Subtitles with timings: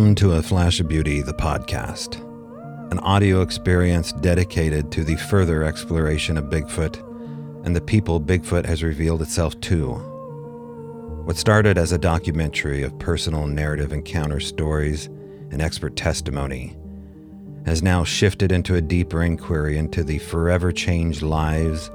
[0.00, 2.22] Welcome to A Flash of Beauty, the podcast,
[2.90, 6.96] an audio experience dedicated to the further exploration of Bigfoot
[7.66, 9.92] and the people Bigfoot has revealed itself to.
[11.26, 15.04] What started as a documentary of personal narrative encounter stories
[15.50, 16.78] and expert testimony
[17.66, 21.90] has now shifted into a deeper inquiry into the forever changed lives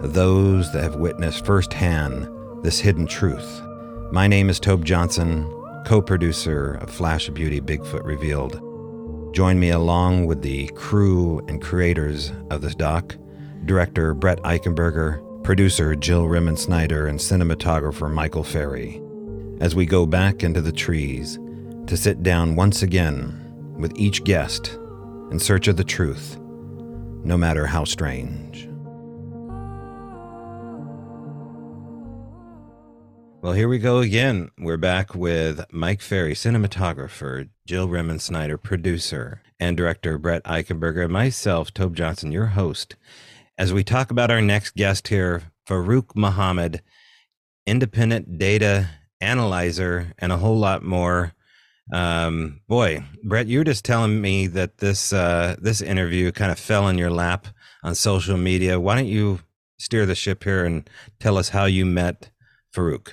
[0.00, 2.28] of those that have witnessed firsthand
[2.62, 3.62] this hidden truth.
[4.12, 5.50] My name is Tobe Johnson,
[5.86, 8.60] co producer of Flash of Beauty Bigfoot Revealed.
[9.32, 13.16] Join me along with the crew and creators of this doc
[13.66, 19.00] director Brett Eichenberger, producer Jill Remensnyder, and cinematographer Michael Ferry
[19.60, 21.38] as we go back into the trees
[21.86, 23.40] to sit down once again
[23.78, 24.76] with each guest
[25.30, 26.36] in search of the truth,
[27.22, 28.68] no matter how strange.
[33.46, 34.50] Well, here we go again.
[34.58, 41.72] We're back with Mike Ferry, cinematographer, Jill Remensnyder, producer, and director Brett Eichenberger, and myself,
[41.72, 42.96] Tobe Johnson, your host,
[43.56, 46.82] as we talk about our next guest here, Faaruwq Muhammad,
[47.68, 51.32] independent data analyzer, and a whole lot more.
[51.92, 56.58] Um, boy, Brett, you were just telling me that this uh, this interview kind of
[56.58, 57.46] fell in your lap
[57.84, 58.80] on social media.
[58.80, 59.38] Why don't you
[59.78, 62.30] steer the ship here and tell us how you met
[62.74, 63.12] Faaruwq?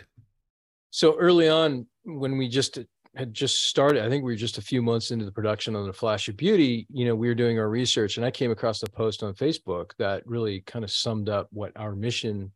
[0.94, 2.78] So early on, when we just
[3.16, 5.88] had just started, I think we were just a few months into the production on
[5.88, 6.86] the Flash of Beauty.
[6.94, 9.94] You know, we were doing our research, and I came across a post on Facebook
[9.98, 12.52] that really kind of summed up what our mission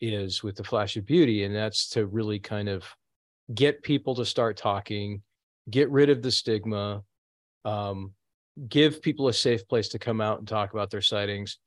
[0.00, 2.86] is with the Flash of Beauty, and that's to really kind of
[3.54, 5.20] get people to start talking,
[5.68, 7.02] get rid of the stigma,
[7.66, 8.14] um,
[8.70, 11.58] give people a safe place to come out and talk about their sightings,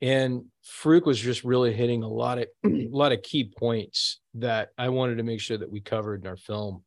[0.00, 4.70] and Faaruwq was just really hitting a lot of a lot of key points that
[4.78, 6.84] I wanted to make sure that we covered in our film.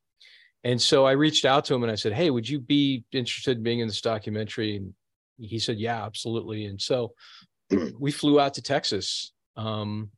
[0.63, 3.57] And so I reached out to him and I said, "Hey, would you be interested
[3.57, 4.93] in being in this documentary?" And
[5.39, 7.13] he said, "Yeah, absolutely." And so
[7.99, 10.11] we flew out to Texas um,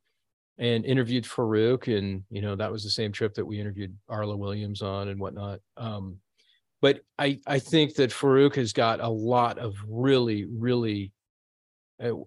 [0.57, 4.35] and interviewed Faaruwq, and you know that was the same trip that we interviewed Arla
[4.35, 5.59] Williams on and whatnot.
[5.77, 6.17] Um,
[6.81, 11.13] but I I think that Faaruwq has got a lot of really really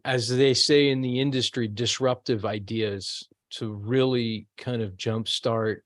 [0.05, 5.79] as they say in the industry, disruptive ideas to really kind of jumpstart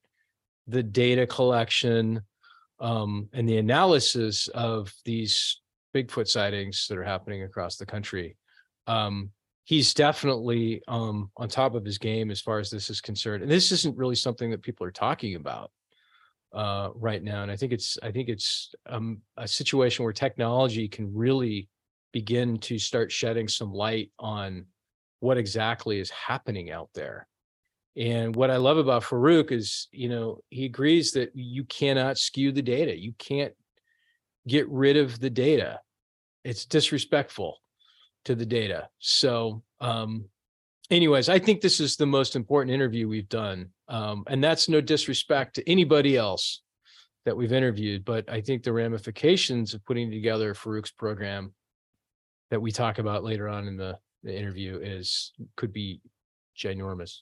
[0.66, 2.22] the data collection
[2.78, 5.60] um, and the analysis of these
[5.94, 8.36] Bigfoot sightings that are happening across the country.
[8.86, 9.30] Um,
[9.64, 13.42] he's definitely um, on top of his game as far as this is concerned.
[13.42, 15.70] And this isn't really something that people are talking about
[16.52, 17.42] uh, right now.
[17.42, 21.68] And I think it's I think it's um, a situation where technology can really
[22.12, 24.66] begin to start shedding some light on
[25.20, 27.26] what exactly is happening out there.
[27.96, 32.52] And what I love about Faaruwq is, you know, he agrees that you cannot skew
[32.52, 32.96] the data.
[32.96, 33.52] You can't
[34.46, 35.80] get rid of the data.
[36.44, 37.58] It's disrespectful
[38.24, 38.88] to the data.
[38.98, 40.26] So, um,
[40.90, 43.70] anyways, I think this is the most important interview we've done.
[43.88, 46.62] Um, and that's no disrespect to anybody else
[47.26, 51.52] that we've interviewed, but I think the ramifications of putting together Faaruwq's program
[52.50, 56.00] that we talk about later on in the, the interview is could be
[56.56, 57.18] ginormous.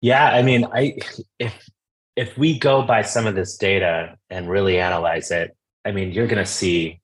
[0.00, 0.96] Yeah, I mean, I
[1.38, 1.68] if
[2.16, 6.26] if we go by some of this data and really analyze it, I mean, you're
[6.26, 7.00] going to see,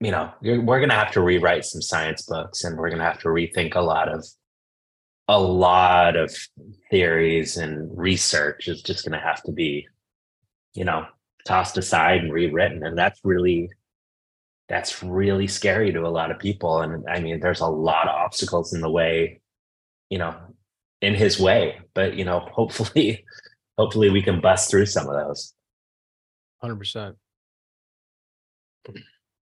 [0.00, 3.04] you know, we're going to have to rewrite some science books, and we're going to
[3.04, 4.24] have to rethink a lot of
[5.28, 6.32] a lot of
[6.90, 9.86] theories and research is just going to have to be,
[10.74, 11.04] you know,
[11.44, 13.70] tossed aside and rewritten, and that's really
[14.68, 16.80] that's really scary to a lot of people.
[16.80, 19.40] And I mean, there's a lot of obstacles in the way,
[20.10, 20.34] you know,
[21.00, 21.78] in his way.
[21.94, 23.24] But you know, hopefully,
[23.78, 25.54] hopefully we can bust through some of those.
[26.60, 27.16] Hundred percent.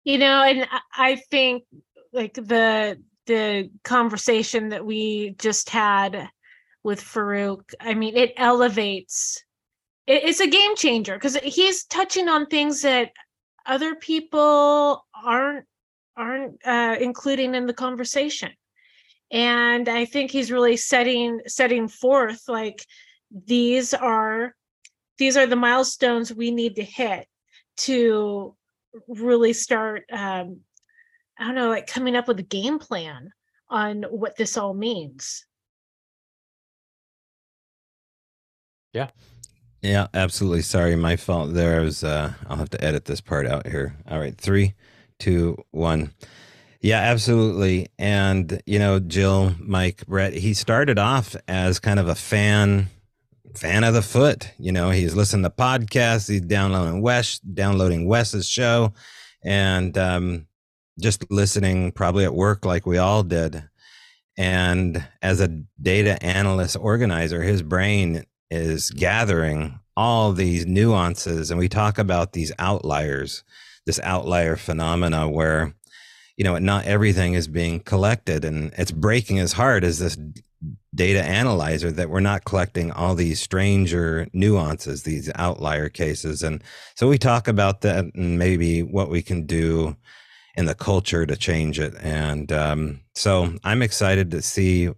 [0.05, 1.65] You know, and I think
[2.13, 6.29] like the the conversation that we just had
[6.83, 9.43] with Faaruwq, I mean, it elevates.
[10.07, 13.13] It's a game changer because he's touching on things that
[13.67, 15.67] other people aren't
[16.17, 18.53] aren't uh, including in the conversation.
[19.31, 22.85] And i think he's really setting setting forth like
[23.47, 24.55] these are
[25.19, 27.27] these are the milestones we need to hit
[27.79, 28.55] to
[29.09, 30.61] really start um
[31.39, 33.31] i don't know like coming up with a game plan
[33.69, 35.47] on what this all means.
[38.93, 39.11] Yeah
[39.85, 40.63] yeah, absolutely.
[40.63, 41.53] Sorry, my fault.
[41.53, 42.03] There I was.
[42.03, 43.95] Uh, I'll have to edit this part out here.
[44.09, 44.73] All right, three,
[45.19, 46.13] two, one.
[46.81, 47.89] Yeah, absolutely.
[47.99, 50.33] And you know, Jill, Mike, Brett.
[50.33, 52.89] He started off as kind of a fan
[53.55, 54.51] fan of the foot.
[54.59, 58.95] You know, he's listening to podcasts, he's downloading Wes, downloading Wes's show,
[59.45, 60.47] and um,
[60.99, 63.63] just listening probably at work like we all did.
[64.39, 65.49] And as a
[65.81, 71.51] data analyst organizer, his brain is gathering all these nuances.
[71.51, 73.45] And we talk about these outliers,
[73.87, 75.75] this outlier phenomena where,
[76.37, 78.45] you know, not everything is being collected.
[78.45, 80.17] And it's breaking his heart as this
[80.95, 86.43] data analyzer that we're not collecting all these stranger nuances, these outlier cases.
[86.43, 86.63] And
[86.95, 89.97] so we talk about that and maybe what we can do
[90.57, 91.95] in the culture to change it.
[92.01, 94.91] And um, so I'm excited to see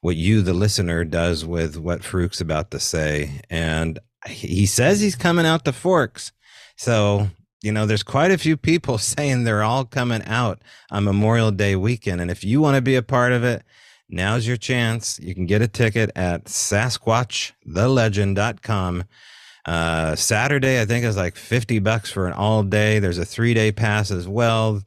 [0.00, 3.40] what you, the listener, does with what Faaruwq's about to say.
[3.50, 6.32] And he says he's coming out to Forks.
[6.76, 7.28] So,
[7.62, 11.76] you know, there's quite a few people saying they're all coming out on Memorial Day
[11.76, 12.20] weekend.
[12.20, 13.62] And if you want to be a part of it,
[14.08, 15.18] now's your chance.
[15.20, 19.04] You can get a ticket at sasquatchthelegend.com.
[19.66, 23.00] Uh, Saturday, I think is like 50 bucks for an all day.
[23.00, 24.82] There's a three day pass as well.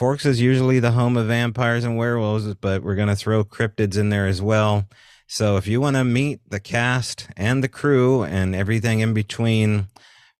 [0.00, 3.98] Forks is usually the home of vampires and werewolves, but we're going to throw cryptids
[3.98, 4.88] in there as well.
[5.26, 9.88] So if you want to meet the cast and the crew and everything in between,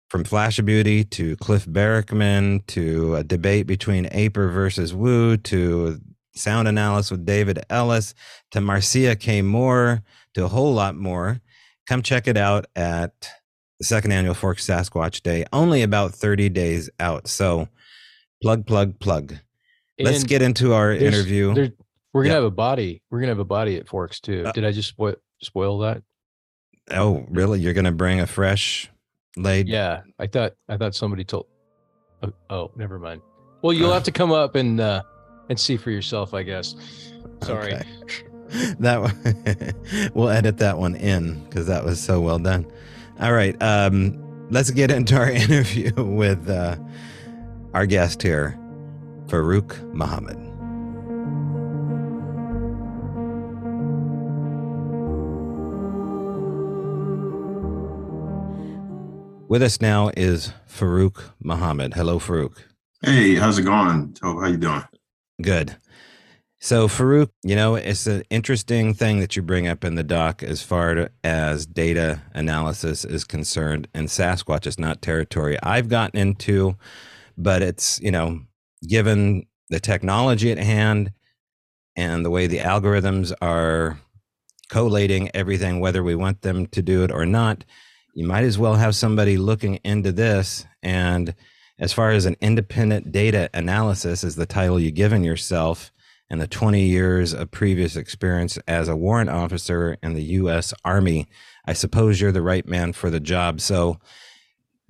[0.09, 6.01] from Flash of Beauty to Cliff Barackman to a debate between Aper versus Woo to
[6.35, 8.15] sound analysis with David Ellis
[8.53, 9.43] to Marcia K.
[9.43, 10.03] Moore
[10.33, 11.43] to a whole lot more,
[11.87, 13.31] come check it out at
[13.79, 17.29] the second annual Fork Sasquatch Day, only about 30 days out.
[17.29, 17.69] So
[18.41, 19.35] plug, plug, plug.
[20.05, 21.55] Let's get into our interview.
[21.55, 21.73] there-
[22.13, 22.39] we're gonna Yeah.
[22.41, 23.03] have a body.
[23.11, 24.45] We're gonna have a body at Forks too.
[24.47, 26.03] Uh, Did I just spoil spoil that?
[26.91, 27.61] Oh, really?
[27.61, 28.91] You're going to bring a fresh
[29.37, 29.69] laid?
[29.69, 31.47] Yeah, I thought I thought somebody told.
[32.23, 33.23] Oh, oh never mind.
[33.63, 33.95] Well, you'll Uh.
[33.95, 35.03] have to come up and uh
[35.49, 36.75] and see for yourself, I guess.
[37.43, 37.75] Sorry.
[37.75, 37.85] Okay.
[38.81, 42.67] that one, we'll edit that one in because that was so well done.
[43.21, 44.19] All right, um,
[44.51, 46.77] let's get into our interview with uh,
[47.75, 48.59] our guest here,
[49.31, 50.37] Faaruwq Muhammad.
[59.49, 61.95] With us now is Faaruwq Muhammad.
[61.95, 62.57] Hello, Faaruwq.
[63.03, 64.15] Hey, how's it going?
[64.15, 64.83] Tobe, how you doing?
[65.41, 65.77] Good.
[66.59, 70.43] So, Faaruwq, you know, it's an interesting thing that you bring up in the doc
[70.43, 76.75] as far as data analysis is concerned, and Sasquatch is not territory I've gotten into,
[77.39, 78.41] but it's, you know,
[78.87, 81.13] given the technology at hand
[81.97, 83.99] and the way the algorithms are
[84.69, 87.65] collating everything, whether we want them to do it or not,
[88.15, 90.67] you might as well have somebody looking into this.
[90.83, 91.35] And
[91.79, 95.93] as far as an independent data analysis is the title you've given yourself,
[96.31, 100.73] and the 20 years of previous experience as a warrant officer in the U.S.
[100.85, 101.27] Army,
[101.67, 103.61] I suppose you're the right man for the job.
[103.61, 103.99] So,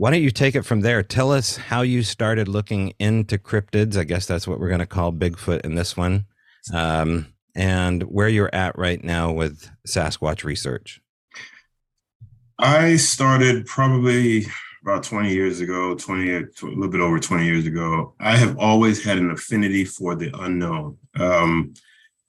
[0.01, 1.03] why don't you take it from there?
[1.03, 3.99] Tell us how you started looking into cryptids.
[3.99, 6.25] I guess that's what we're going to call Bigfoot in this one,
[6.73, 11.03] um, and where you're at right now with Sasquatch research.
[12.59, 14.47] I started probably
[14.83, 18.15] about 20 years ago, 20, a little bit over 20 years ago.
[18.19, 20.97] I have always had an affinity for the unknown.
[21.19, 21.75] Um,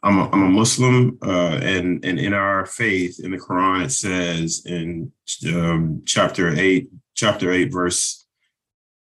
[0.03, 3.91] I'm, a, I'm a Muslim, uh, and, and in our faith, in the Quran, it
[3.91, 5.13] says in
[5.55, 8.25] um, chapter 8, chapter 8, verse,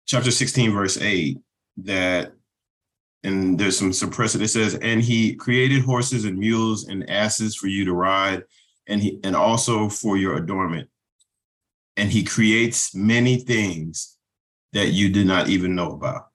[0.06, 1.40] chapter 16, verse 8,
[1.78, 2.34] that
[3.24, 4.36] and there's some suppressed.
[4.36, 8.44] It says, and he created horses and mules and asses for you to ride,
[8.88, 10.90] and he and also for your adornment.
[11.96, 14.18] And he creates many things
[14.74, 16.28] that you did not even know about.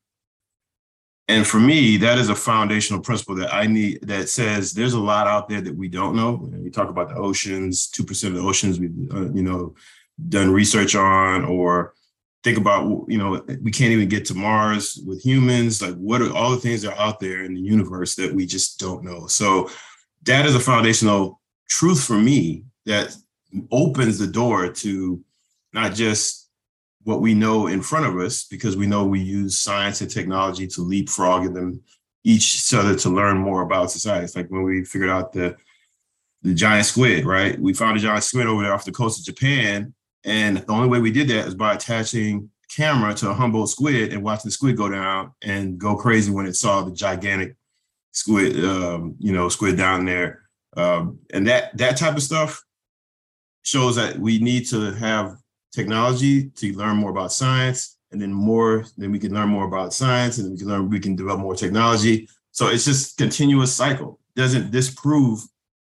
[1.30, 5.00] And for me, that is a foundational principle that I need that says there's a
[5.00, 6.50] lot out there that we don't know.
[6.58, 9.74] You talk about the oceans, 2% of the oceans we've uh, you know
[10.28, 11.94] done research on or
[12.44, 15.82] think about you know we can't even get to mars with humans.
[15.82, 18.46] Like what are all the things that are out there in the universe that we
[18.46, 19.26] just don't know.
[19.26, 19.70] So
[20.24, 23.14] that is a foundational truth for me that
[23.70, 25.22] opens the door to
[25.72, 26.48] not just
[27.04, 30.66] what we know in front of us because we know we use science and technology
[30.66, 31.80] to leapfrog and them
[32.24, 34.24] each other to learn more about society.
[34.24, 35.56] It's like when we figured out the
[36.42, 37.58] the giant squid right?
[37.58, 39.92] We found a giant squid over there off the coast of japan
[40.24, 44.12] and the only way we did that is by attaching camera to a Humboldt squid
[44.12, 47.56] and watching the squid go down and go crazy when it saw the gigantic
[48.12, 50.42] squid, um, you know, squid down there.
[50.76, 52.62] Um, and that that type of stuff
[53.62, 55.36] shows that we need to have
[55.72, 59.92] technology to learn more about science, and then more, then we can learn more about
[59.92, 62.28] science, and then we can learn we can develop more technology.
[62.52, 64.20] So it's just continuous cycle.
[64.34, 65.40] Doesn't disprove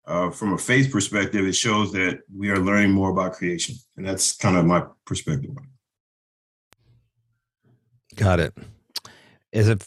[0.09, 4.05] uh, from a faith perspective, it shows that we are learning more about creation, and
[4.05, 5.51] that's kind of my perspective.
[8.15, 8.57] Got it.
[9.53, 9.85] As it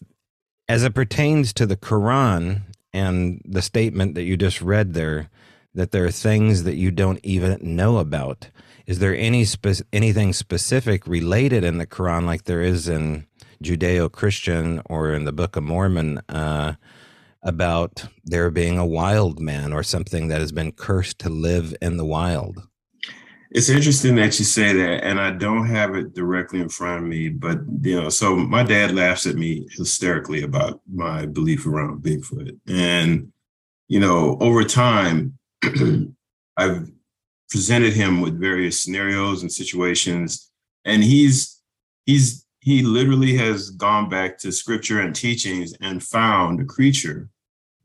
[0.69, 2.63] as it pertains to the Quran
[2.93, 5.29] and the statement that you just read there,
[5.75, 8.49] that there are things that you don't even know about.
[8.87, 13.27] Is there any spe- anything specific related in the Quran, like there is in
[13.63, 16.75] Judeo-Christian or in the Book of Mormon, uh,
[17.43, 21.97] about there being a wild man or something that has been cursed to live in
[21.97, 22.67] the wild?
[23.55, 27.09] It's interesting that you say that, and I don't have it directly in front of
[27.09, 32.03] me, but you know, so my dad laughs at me hysterically about my belief around
[32.03, 32.59] Bigfoot.
[32.67, 33.31] And,
[33.89, 35.39] you know, over time,
[36.57, 36.91] I've
[37.51, 40.51] presented him with various scenarios and situations,
[40.87, 41.61] and he's
[42.07, 47.29] he's he literally has gone back to scripture and teachings and found a creature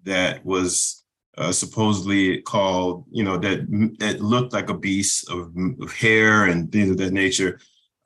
[0.07, 1.03] that was
[1.37, 3.59] uh, supposedly called, you know, that
[3.99, 7.59] that looked like a beast of, of hair and things of that nature.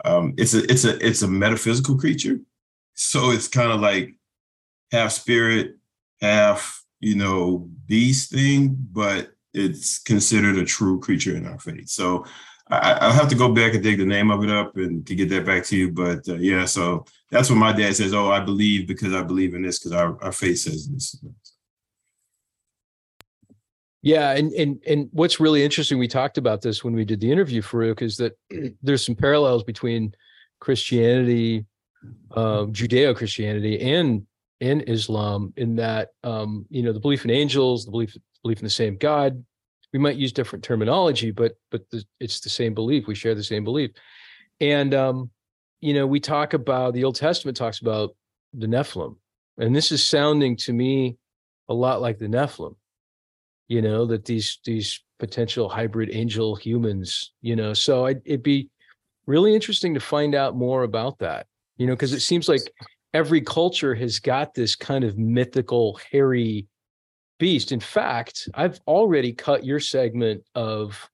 [0.03, 2.39] Um, it's a it's a it's a metaphysical creature,
[2.95, 4.15] so it's kind of like
[4.91, 5.75] half spirit,
[6.21, 11.89] half you know beast thing, but it's considered a true creature in our faith.
[11.89, 12.25] So
[12.71, 15.15] I, will have to go back and dig the name of it up and to
[15.15, 15.91] get that back to you.
[15.91, 18.13] But uh, yeah, so that's what my dad says.
[18.13, 21.21] Oh, I believe because I believe in this because our, our faith says this.
[24.03, 27.31] Yeah, and and and what's really interesting, we talked about this when we did the
[27.31, 28.33] interview, Faaruwq, is that
[28.81, 30.13] there's some parallels between
[30.59, 31.65] Christianity,
[32.31, 34.25] uh, Judeo-Christianity, and
[34.59, 38.63] and Islam in that um, you know the belief in angels, the belief belief in
[38.63, 39.43] the same God.
[39.93, 43.05] We might use different terminology, but but the, it's the same belief.
[43.05, 43.91] We share the same belief,
[44.59, 45.29] and um,
[45.79, 48.15] you know we talk about the Old Testament talks about
[48.51, 49.17] the Nephilim,
[49.59, 51.17] and this is sounding to me
[51.69, 52.73] a lot like the Nephilim
[53.71, 58.69] you know that these these potential hybrid angel humans you know so I'd, it'd be
[59.27, 61.47] really interesting to find out more about that
[61.77, 62.69] you know because it seems like
[63.13, 66.67] every culture has got this kind of mythical hairy
[67.39, 67.71] beast.
[67.71, 71.09] In fact i've already cut your segment of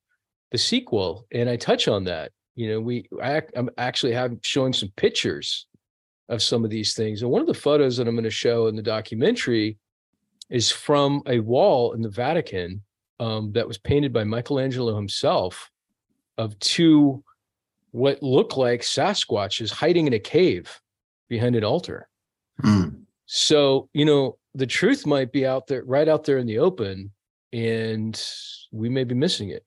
[0.50, 4.74] the sequel and i touch on that you know we I, i'm actually have showing
[4.74, 5.68] some pictures
[6.28, 8.66] of some of these things and one of the photos that i'm going to show
[8.66, 9.78] in the documentary
[10.50, 12.82] is from a wall in the Vatican
[13.20, 15.72] um, that was painted by Michelangelo himself
[16.38, 17.24] of two
[17.92, 20.82] what look like Sasquatches hiding in a cave
[21.30, 22.08] behind an altar.
[22.64, 23.02] Mm.
[23.26, 27.12] So, you know, the truth might be out there, right out there in the open,
[27.54, 28.22] and
[28.72, 29.64] we may be missing it.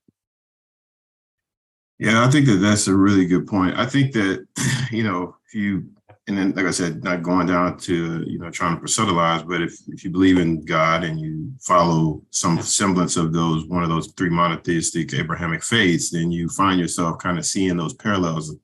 [1.99, 3.77] Yeah, I think that that's a really good point.
[3.77, 4.47] I think that,
[4.91, 5.91] you know, if you
[6.31, 9.61] and then like I said, not going down to you know trying to proselytize, but
[9.61, 13.89] if if you believe in God and you follow some semblance of those one of
[13.89, 18.55] those three monotheistic Abrahamic faiths, then you find yourself kind of seeing those parallels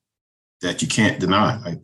[0.63, 1.59] that you can't deny.
[1.65, 1.81] Like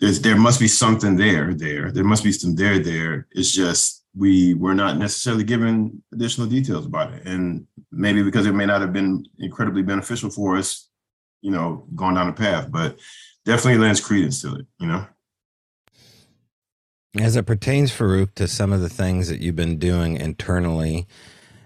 [0.00, 1.92] there's there must be something there there.
[1.92, 3.28] There must be some there there.
[3.30, 8.54] It's just we were not necessarily given additional details about it, and maybe because it
[8.54, 10.88] may not have been incredibly beneficial for us,
[11.40, 12.98] you know, going down the path, but
[13.44, 15.06] definitely lends credence to it, you know?
[17.18, 21.06] As it pertains, Faaruwq, to some of the things that you've been doing internally,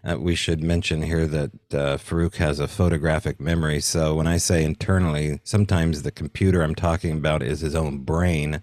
[0.04, 3.80] uh, we should mention here that uh, Faaruwq has a photographic memory.
[3.80, 8.62] So when I say internally, sometimes the computer I'm talking about is his own brain.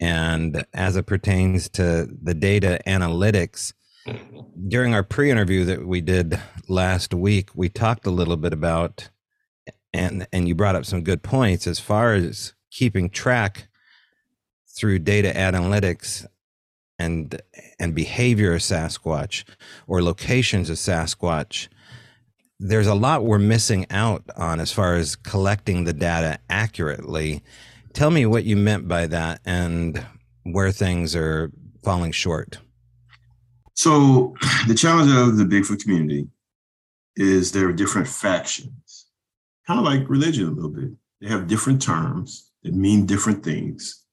[0.00, 3.72] And as it pertains to the data analytics,
[4.68, 9.10] during our pre interview that we did last week, we talked a little bit about
[9.96, 13.68] and and you brought up some good points as far as keeping track
[14.68, 16.26] through data analytics
[16.98, 17.40] and
[17.78, 19.44] and behavior of Sasquatch
[19.86, 21.68] or locations of Sasquatch.
[22.58, 27.42] There's a lot we're missing out on as far as collecting the data accurately.
[27.92, 30.04] Tell me what you meant by that and
[30.42, 31.50] where things are
[31.82, 32.58] falling short.
[33.74, 34.34] So,
[34.66, 36.28] the challenge of the Bigfoot community
[37.14, 38.85] is there are different factions
[39.66, 40.90] kind of like religion a little bit.
[41.20, 44.04] They have different terms that mean different things.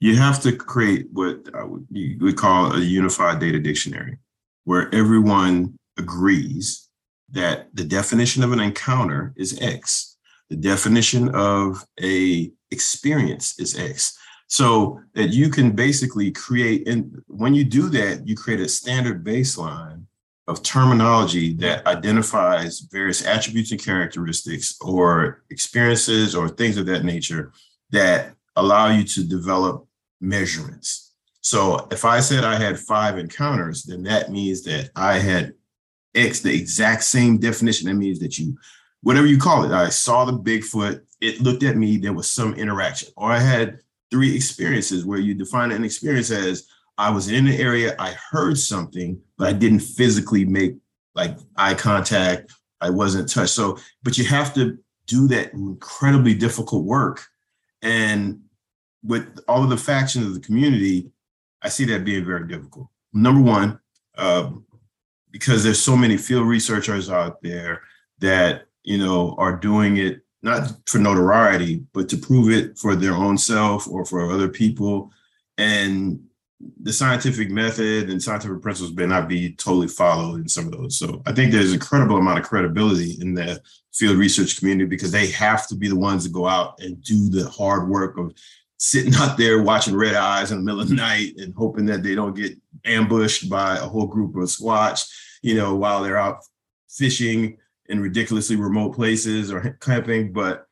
[0.00, 4.18] You have to create what uh, we would call a unified data dictionary,
[4.64, 6.88] where everyone agrees
[7.30, 10.16] that the definition of an encounter is X.
[10.50, 14.16] The definition of a experience is X.
[14.48, 19.24] So that you can basically create, and when you do that, you create a standard
[19.24, 20.04] baseline
[20.48, 27.52] of terminology that identifies various attributes and characteristics or experiences or things of that nature
[27.90, 29.86] that allow you to develop
[30.20, 31.12] measurements.
[31.40, 35.54] So if I said I had five encounters, then that means that I had
[36.14, 37.88] X, the exact same definition.
[37.88, 38.56] That means that you,
[39.02, 42.54] whatever you call it, I saw the Bigfoot, it looked at me, there was some
[42.54, 43.08] interaction.
[43.16, 46.66] Or I had three experiences where you define an experience as
[46.98, 50.76] I was in the area, I heard something, but I didn't physically make
[51.14, 52.52] like eye contact.
[52.80, 53.54] I wasn't touched.
[53.54, 57.24] So, but you have to do that incredibly difficult work.
[57.82, 58.40] And
[59.02, 61.10] with all of the factions of the community,
[61.62, 62.88] I see that being very difficult.
[63.12, 63.78] Number one,
[64.16, 64.50] uh,
[65.30, 67.82] because there's so many field researchers out there
[68.18, 73.14] that you know are doing it not for notoriety, but to prove it for their
[73.14, 75.10] own self or for other people.
[75.58, 76.25] And
[76.82, 80.98] the scientific method and scientific principles may not be totally followed in some of those.
[80.98, 83.60] So I think there's an incredible amount of credibility in the
[83.92, 87.28] field research community because they have to be the ones to go out and do
[87.28, 88.32] the hard work of
[88.78, 92.02] sitting out there watching red eyes in the middle of the night and hoping that
[92.02, 92.52] they don't get
[92.84, 95.06] ambushed by a whole group of Squatch,
[95.42, 96.44] you know, while they're out
[96.88, 97.58] fishing
[97.88, 100.32] in ridiculously remote places or camping.
[100.32, 100.66] But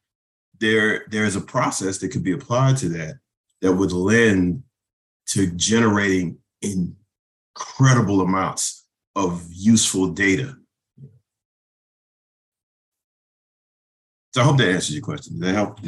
[0.61, 3.17] there, there's a process that could be applied to that
[3.61, 4.62] that would lend
[5.28, 10.57] to generating incredible amounts of useful data.
[14.35, 15.35] So I hope that answers your question.
[15.35, 15.81] Did that help?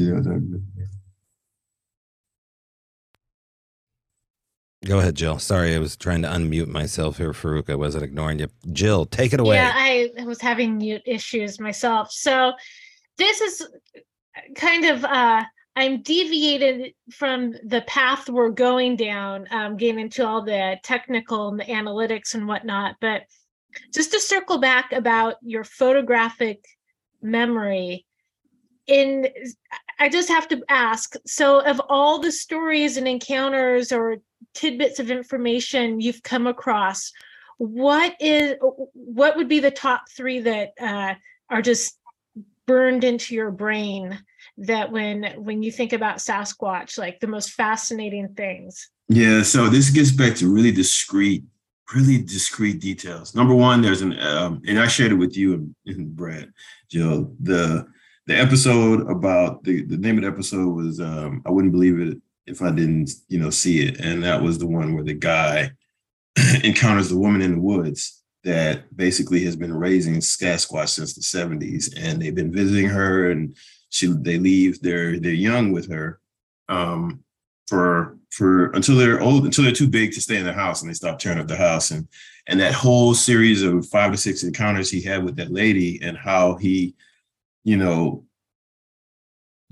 [4.84, 5.40] Go ahead, Jill.
[5.40, 7.68] Sorry, I was trying to unmute myself here, Faaruwq.
[7.68, 8.46] I wasn't ignoring you.
[8.72, 9.56] Jill, take it away.
[9.56, 12.12] Yeah, I was having mute issues myself.
[12.12, 12.52] So
[13.18, 13.66] this is
[14.54, 15.42] kind of uh
[15.76, 21.60] I'm deviated from the path we're going down, um, getting into all the technical and
[21.60, 22.96] the analytics and whatnot.
[22.98, 23.24] But
[23.92, 26.64] just to circle back about your photographic
[27.20, 28.06] memory,
[28.86, 29.28] in
[29.98, 31.14] I just have to ask.
[31.26, 34.16] So, of all the stories and encounters or
[34.54, 37.12] tidbits of information you've come across,
[37.58, 38.54] what is
[38.92, 41.14] what would be the top three that uh,
[41.50, 41.98] are just
[42.66, 44.18] burned into your brain
[44.58, 48.88] that when when you think about Sasquatch, like the most fascinating things?
[49.08, 51.44] Yeah, so this gets back to really discreet,
[51.94, 53.34] really discreet details.
[53.34, 56.52] Number one, there's an um, and I shared it with you and, and Brad,
[56.90, 57.32] Jill.
[57.40, 57.86] The
[58.26, 62.18] the episode about the, the name of the episode was um, I wouldn't believe it
[62.46, 64.00] if I didn't, you know, see it.
[64.00, 65.70] And that was the one where the guy
[66.64, 71.92] encounters the woman in the woods that basically has been raising Sasquatch since the 70s.
[71.96, 73.56] And they've been visiting her and
[73.90, 76.20] she they leave their their young with her
[76.68, 77.22] um,
[77.66, 80.90] for for until they're old until they're too big to stay in the house and
[80.90, 81.90] they stop tearing up the house.
[81.90, 82.06] And
[82.46, 86.16] and that whole series of five to six encounters he had with that lady and
[86.16, 86.94] how he
[87.64, 88.24] you know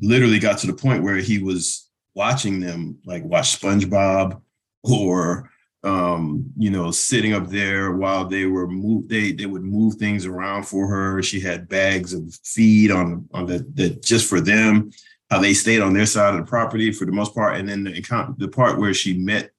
[0.00, 4.40] literally got to the point where he was watching them like watch SpongeBob
[4.82, 5.50] or
[5.84, 10.24] um, you know, sitting up there while they were move they they would move things
[10.24, 11.22] around for her.
[11.22, 14.90] She had bags of feed on on the, the just for them.
[15.30, 17.84] How they stayed on their side of the property for the most part, and then
[17.84, 19.50] the the part where she met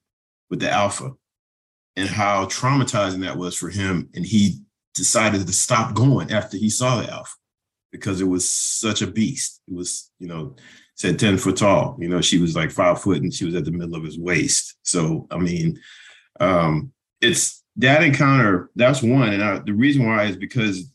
[0.50, 1.12] with the alpha,
[1.94, 4.60] and how traumatizing that was for him, and he
[4.94, 7.34] decided to stop going after he saw the alpha
[7.92, 9.60] because it was such a beast.
[9.68, 10.56] It was you know
[10.96, 11.96] said 10 foot tall.
[12.00, 14.18] You know, she was like five foot and she was at the middle of his
[14.18, 14.76] waist.
[14.82, 15.78] So, I mean,
[16.40, 18.70] um, it's that encounter.
[18.74, 20.90] That's one, and I, the reason why is because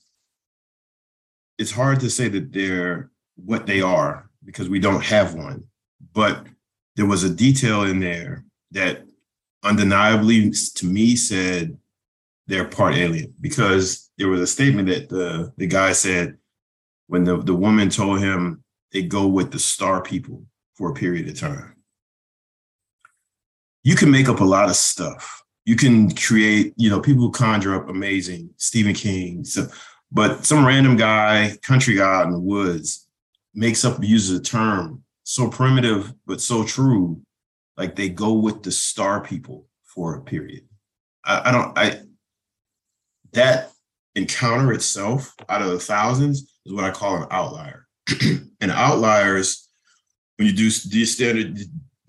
[1.58, 5.64] it's hard to say that they're what they are because we don't have one.
[6.14, 6.46] But
[6.96, 9.04] there was a detail in there that
[9.64, 11.78] undeniably to me said
[12.48, 16.38] they're part alien because there was a statement that the the guy said
[17.08, 20.44] when the, the woman told him they go with the star people
[20.76, 21.76] for a period of time
[23.84, 25.44] you can make up a lot of stuff.
[25.66, 29.44] You can create, you know, people who conjure up amazing Stephen King.
[29.44, 29.68] So,
[30.12, 33.08] but some random guy, country guy in the woods,
[33.54, 37.22] makes up uses a term so primitive but so true.
[37.78, 40.64] Like they go with the star people for a period.
[41.24, 41.78] I, I don't.
[41.78, 42.02] I
[43.34, 43.72] that
[44.16, 47.88] encounter itself out of the thousands is what I call an outlier.
[48.62, 49.70] and outliers,
[50.38, 51.58] when you do these standard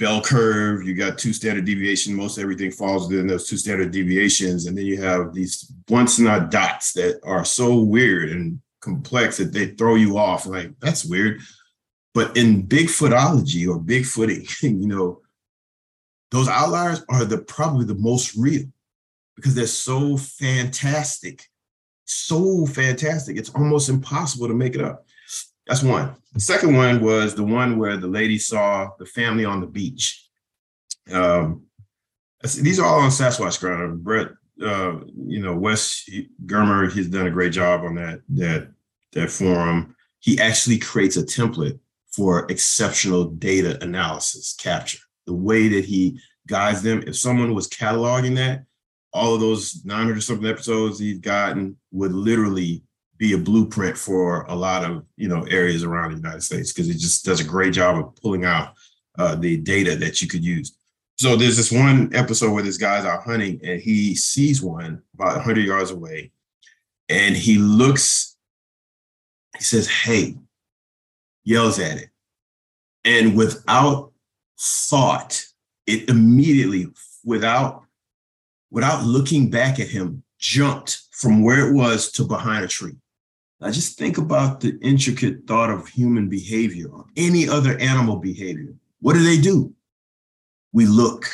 [0.03, 0.85] bell curve.
[0.85, 2.15] You got two standard deviation.
[2.15, 6.51] Most everything falls within those two standard deviations, and then you have these once not
[6.51, 10.45] dots that are so weird and complex that they throw you off.
[10.45, 11.41] Like that's weird.
[12.15, 15.21] But in Bigfootology or Bigfooting, you know,
[16.33, 18.65] those outliers are the probably the most real
[19.37, 21.45] because they're so fantastic,
[22.07, 23.37] so fantastic.
[23.37, 25.07] It's almost impossible to make it up.
[25.73, 26.15] That's one.
[26.35, 30.29] The second one was the one where the lady saw the family on the beach.
[31.11, 31.63] Um,
[32.61, 34.05] these are all on Sasquatch ground.
[34.05, 34.33] Brett
[34.63, 36.07] uh, you know, Wes
[36.45, 38.69] Germer, he's done a great job on that that
[39.15, 39.97] that forum.
[40.19, 41.79] He actually creates a template
[42.11, 44.99] for exceptional data analysis capture.
[45.25, 47.03] The way that he guides them.
[47.07, 48.67] If someone was cataloging that,
[49.15, 52.83] all of those 900 something episodes he's gotten would literally
[53.23, 56.89] be a blueprint for a lot of you know areas around the United States because
[56.89, 58.75] it just does a great job of pulling out
[59.17, 60.77] uh, the data that you could use.
[61.19, 65.37] So there's this one episode where this guy's out hunting and he sees one about
[65.37, 66.33] 100 yards away,
[67.09, 68.37] and he looks.
[69.57, 70.35] He says, "Hey,"
[71.45, 72.09] yells at it,
[73.05, 74.11] and without
[74.59, 75.45] thought,
[75.87, 76.89] it immediately,
[77.25, 77.85] without
[78.73, 82.97] without looking back at him, jumped from where it was to behind a tree.
[83.63, 88.75] Now just think about the intricate thought of human behavior or any other animal behavior.
[89.01, 89.73] What do they do?
[90.73, 91.27] We look.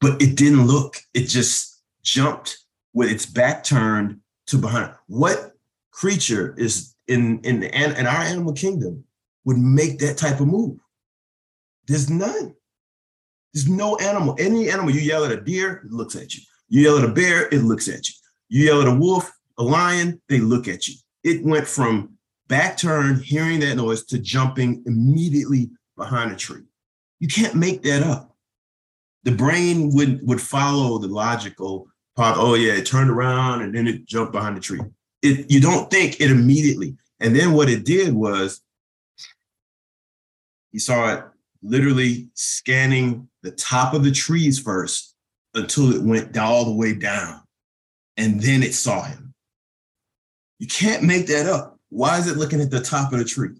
[0.00, 2.58] But it didn't look, it just jumped
[2.92, 4.92] with its back turned to behind.
[5.06, 5.52] What
[5.92, 9.04] creature is in, in, in our animal kingdom
[9.44, 10.78] would make that type of move?
[11.86, 12.56] There's none.
[13.54, 14.34] There's no animal.
[14.40, 16.42] Any animal, you yell at a deer, it looks at you.
[16.68, 18.14] You yell at a bear, it looks at you.
[18.48, 20.94] You yell at a wolf, a lion, they look at you.
[21.24, 22.16] It went from
[22.48, 26.62] back turn, hearing that noise, to jumping immediately behind a tree.
[27.20, 28.34] You can't make that up.
[29.24, 32.36] The brain would, would follow the logical part.
[32.38, 34.80] Oh, yeah, it turned around and then it jumped behind the tree.
[35.22, 36.96] It, you don't think it immediately.
[37.18, 38.60] And then what it did was
[40.70, 41.24] he saw it
[41.62, 45.14] literally scanning the top of the trees first
[45.54, 47.40] until it went all the way down.
[48.16, 49.25] And then it saw him.
[50.58, 51.78] You can't make that up.
[51.88, 53.54] Why is it looking at the top of the tree?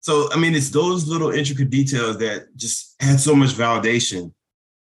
[0.00, 4.32] So, I mean, it's those little intricate details that just add so much validation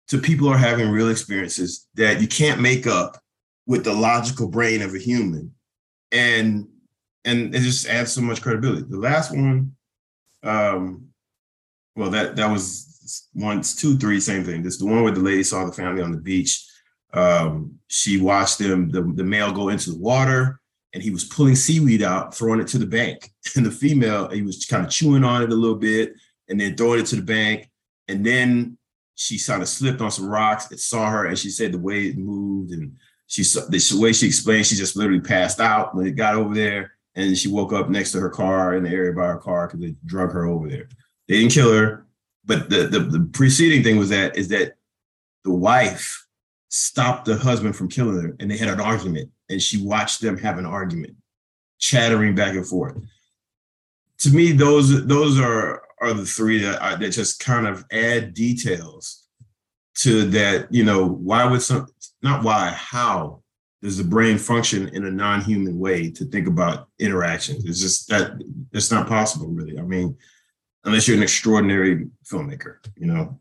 [0.09, 3.17] to people who are having real experiences that you can't make up
[3.65, 5.53] with the logical brain of a human.
[6.11, 6.67] And
[7.25, 8.83] and it just adds so much credibility.
[8.87, 9.75] The last one,
[10.43, 11.09] um,
[11.95, 14.63] well, that that was once, two, three, same thing.
[14.63, 16.65] This the one where the lady saw the family on the beach.
[17.11, 20.58] Um, she watched them, the, the male go into the water
[20.93, 23.31] and he was pulling seaweed out, throwing it to the bank.
[23.55, 26.13] And the female, he was kind of chewing on it a little bit
[26.49, 27.69] and then throwing it to the bank.
[28.07, 28.77] And then
[29.19, 30.71] she kind of slipped on some rocks.
[30.71, 32.95] It saw her, and she said the way it moved, and
[33.27, 36.55] she saw the way she explained, she just literally passed out when it got over
[36.55, 39.67] there, and she woke up next to her car in the area by her car
[39.67, 40.87] because they drug her over there.
[41.27, 42.07] They didn't kill her,
[42.45, 44.75] but the, the the preceding thing was that is that
[45.43, 46.25] the wife
[46.69, 50.37] stopped the husband from killing her, and they had an argument, and she watched them
[50.37, 51.15] have an argument,
[51.79, 52.97] chattering back and forth.
[54.19, 58.33] To me, those those are are the three that are, that just kind of add
[58.33, 59.27] details
[59.95, 60.71] to that.
[60.73, 61.87] You know, why would some
[62.21, 63.41] not why how
[63.81, 67.65] does the brain function in a non-human way to think about interactions?
[67.65, 68.31] It's just that
[68.73, 69.79] it's not possible, really.
[69.79, 70.17] I mean,
[70.83, 73.39] unless you're an extraordinary filmmaker, you know.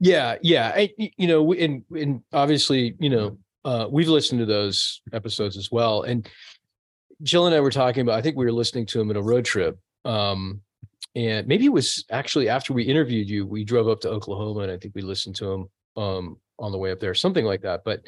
[0.00, 5.02] Yeah, yeah, I, you know, and and obviously, you know, uh, we've listened to those
[5.12, 6.26] episodes as well, and
[7.22, 8.18] Jill and I were talking about.
[8.18, 10.62] I think we were listening to them in a road trip, um,
[11.14, 13.46] and maybe it was actually after we interviewed you.
[13.46, 16.78] We drove up to Oklahoma, and I think we listened to them um, on the
[16.78, 17.82] way up there, something like that.
[17.84, 18.00] But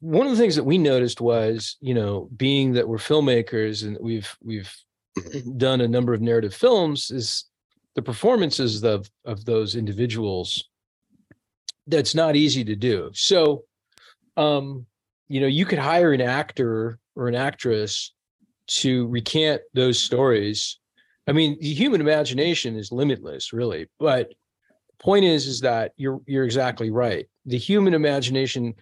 [0.00, 3.98] one of the things that we noticed was, you know, being that we're filmmakers and
[4.00, 4.74] we've we've
[5.58, 7.44] done a number of narrative films is
[7.94, 10.67] the performances of of those individuals
[11.88, 13.10] that's not easy to do.
[13.14, 13.64] So
[14.36, 14.86] um
[15.28, 18.12] you know you could hire an actor or an actress
[18.68, 20.78] to recant those stories.
[21.26, 26.20] I mean the human imagination is limitless really but the point is is that you're
[26.26, 27.26] you're exactly right.
[27.46, 28.74] The human imagination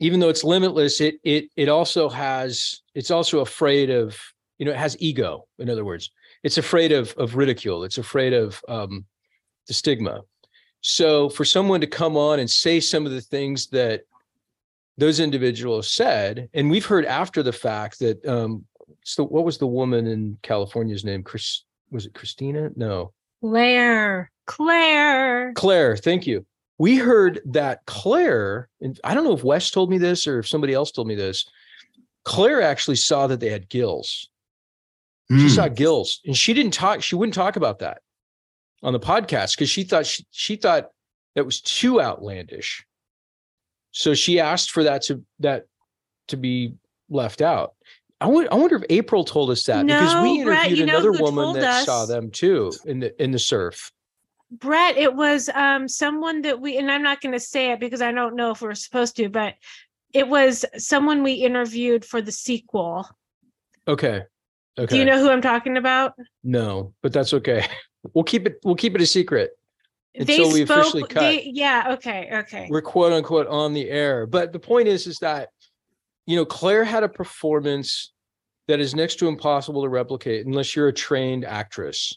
[0.00, 4.16] even though it's limitless it it it also has it's also afraid of
[4.58, 6.10] you know it has ego in other words.
[6.44, 7.84] It's afraid of of ridicule.
[7.84, 9.06] It's afraid of um
[9.66, 10.22] the stigma
[10.80, 14.02] so for someone to come on and say some of the things that
[14.96, 18.64] those individuals said and we've heard after the fact that um
[19.04, 21.22] so what was the woman in california's name?
[21.22, 22.70] Chris was it christina?
[22.76, 23.12] No.
[23.40, 25.52] Claire, Claire.
[25.54, 26.44] claire thank you.
[26.78, 30.48] We heard that claire and i don't know if wes told me this or if
[30.48, 31.44] somebody else told me this
[32.24, 34.28] claire actually saw that they had gills.
[35.30, 35.48] She Hmm.
[35.48, 38.02] saw gills and she didn't talk she wouldn't talk about that
[38.82, 40.88] on the podcast because she thought she, she thought
[41.34, 42.84] that was too outlandish
[43.90, 45.66] so she asked for that to that
[46.28, 46.74] to be
[47.08, 47.74] left out
[48.20, 50.86] I wonder, I wonder if April told us that because we No, Brett, interviewed you
[50.86, 53.92] know another woman that saw them too in the in the surf.
[54.50, 58.02] Brett, it was um someone that we and I'm not going to say it because
[58.02, 59.54] I don't know if we're supposed to, but
[60.12, 63.08] it was someone we interviewed for the sequel.
[63.86, 64.22] Okay.
[64.78, 64.94] Okay.
[64.94, 66.14] Do you know who I'm talking about?
[66.42, 67.66] No, but that's okay.
[68.14, 68.60] We'll keep it.
[68.64, 69.50] We'll keep it a secret
[70.14, 70.78] they until we spoke.
[70.78, 71.20] officially cut.
[71.20, 71.92] They, yeah.
[71.92, 72.28] Okay.
[72.32, 72.68] Okay.
[72.70, 74.26] We're quote unquote on the air.
[74.26, 75.50] But the point is, is that
[76.26, 78.12] you know Claire had a performance
[78.68, 82.12] that is next to impossible to replicate unless you're a trained actress.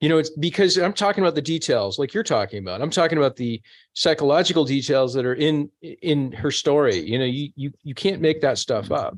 [0.00, 2.82] You know, it's because I'm talking about the details, like you're talking about.
[2.82, 6.98] I'm talking about the psychological details that are in in her story.
[6.98, 9.16] You know, you you you can't make that stuff up.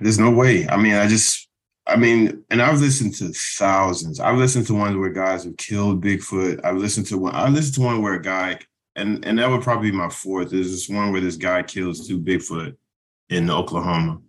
[0.00, 0.66] There's no way.
[0.68, 1.45] I mean, I just,
[1.86, 4.18] I mean, and I've listened to thousands.
[4.18, 6.64] I've listened to ones where guys have killed Bigfoot.
[6.64, 7.34] I've listened to one.
[7.34, 8.58] I listened to one where a guy,
[8.96, 10.50] and and that would probably be my fourth.
[10.50, 12.76] There's this one where this guy kills two Bigfoot
[13.28, 14.20] in Oklahoma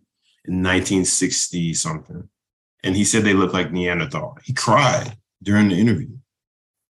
[0.46, 2.30] in 1960 something,
[2.84, 4.38] and he said they look like Neanderthal.
[4.44, 6.10] He cried during the interview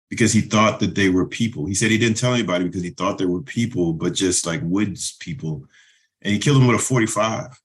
[0.10, 1.68] because he thought that they were people.
[1.68, 4.62] He said he didn't tell anybody because he thought they were people, but just like
[4.64, 5.66] woods people.
[6.22, 7.60] And he killed them with a 45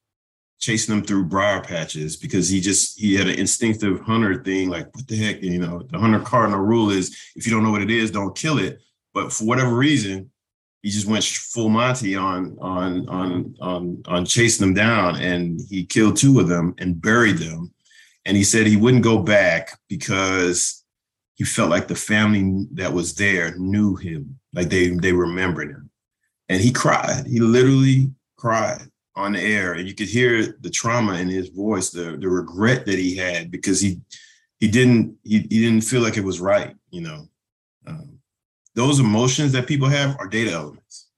[0.61, 4.94] chasing them through briar patches because he just he had an instinctive hunter thing like
[4.94, 7.83] what the heck you know the hunter cardinal rule is if you don't know what
[7.83, 8.79] it is don't kill it.
[9.12, 10.31] But for whatever reason
[10.83, 15.85] he just went full monty on on on on on chasing them down and he
[15.85, 17.73] killed two of them and buried them.
[18.27, 20.85] And he said he wouldn't go back because
[21.35, 25.90] he felt like the family that was there knew him like they they remembered him.
[26.51, 27.27] And he cried.
[27.27, 31.90] He literally cried on the air and you could hear the trauma in his voice
[31.90, 34.01] the the regret that he had because he
[34.61, 37.29] he didn't he, he didn't feel like it was right you know
[37.87, 38.18] um,
[38.75, 41.11] those emotions that people have are data elements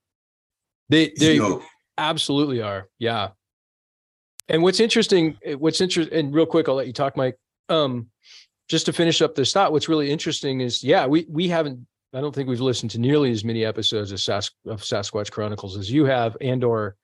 [0.89, 1.63] They they You know,
[1.97, 2.89] absolutely are.
[2.99, 3.29] Yeah.
[4.49, 7.37] And what's interesting, eh, what's interesting, and real quick, I'll let you talk, Mike.
[7.69, 8.07] Um,
[8.69, 11.85] just to finish up this thought, what's really interesting is, yeah, we we haven't.
[12.13, 15.77] I don't think we've listened to nearly as many episodes of, Sas- of Sasquatch Chronicles
[15.77, 16.95] as you have, and or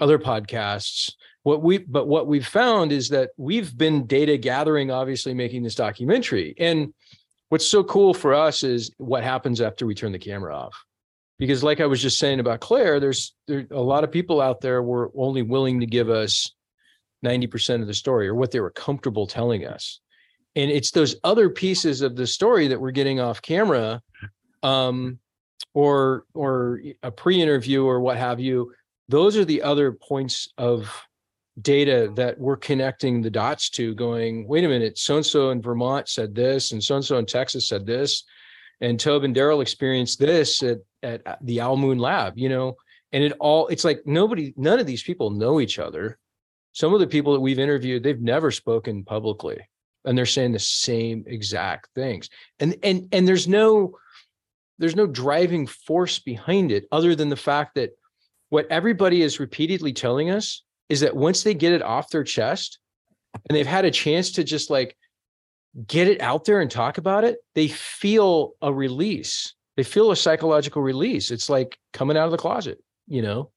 [0.00, 1.12] other podcasts.
[1.42, 5.74] What we but what we've found is that we've been data gathering, obviously making this
[5.74, 6.54] documentary.
[6.58, 6.92] And
[7.48, 10.74] what's so cool for us is what happens after we turn the camera off.
[11.38, 14.60] Because like I was just saying about Claire, there's there a lot of people out
[14.60, 16.52] there were only willing to give us
[17.24, 20.00] 90% of the story or what they were comfortable telling us.
[20.56, 24.02] And it's those other pieces of the story that we're getting off camera
[24.62, 25.18] um
[25.72, 28.72] or or a pre-interview or what have you
[29.10, 31.06] those are the other points of
[31.60, 35.60] data that we're connecting the dots to going wait a minute so and so in
[35.60, 38.24] vermont said this and so and so in texas said this.
[38.82, 42.76] And tobe and daryl experienced this at, at uh, the owl moon lab you know?
[43.12, 46.16] And it all it's like nobody none of these people know each other.
[46.72, 49.58] Some of the people that we've interviewed they've never spoken publicly
[50.04, 52.30] and they're saying the same exact things.
[52.60, 53.98] And and and there's no
[54.78, 57.90] there's no driving force behind it other than the fact that
[58.50, 62.78] what everybody is repeatedly telling us is that once they get it off their chest
[63.48, 64.96] and they've had a chance to just like
[65.86, 69.54] get it out there and talk about it, they feel a release.
[69.76, 71.30] They feel a psychological release.
[71.30, 73.50] It's like coming out of the closet, you know?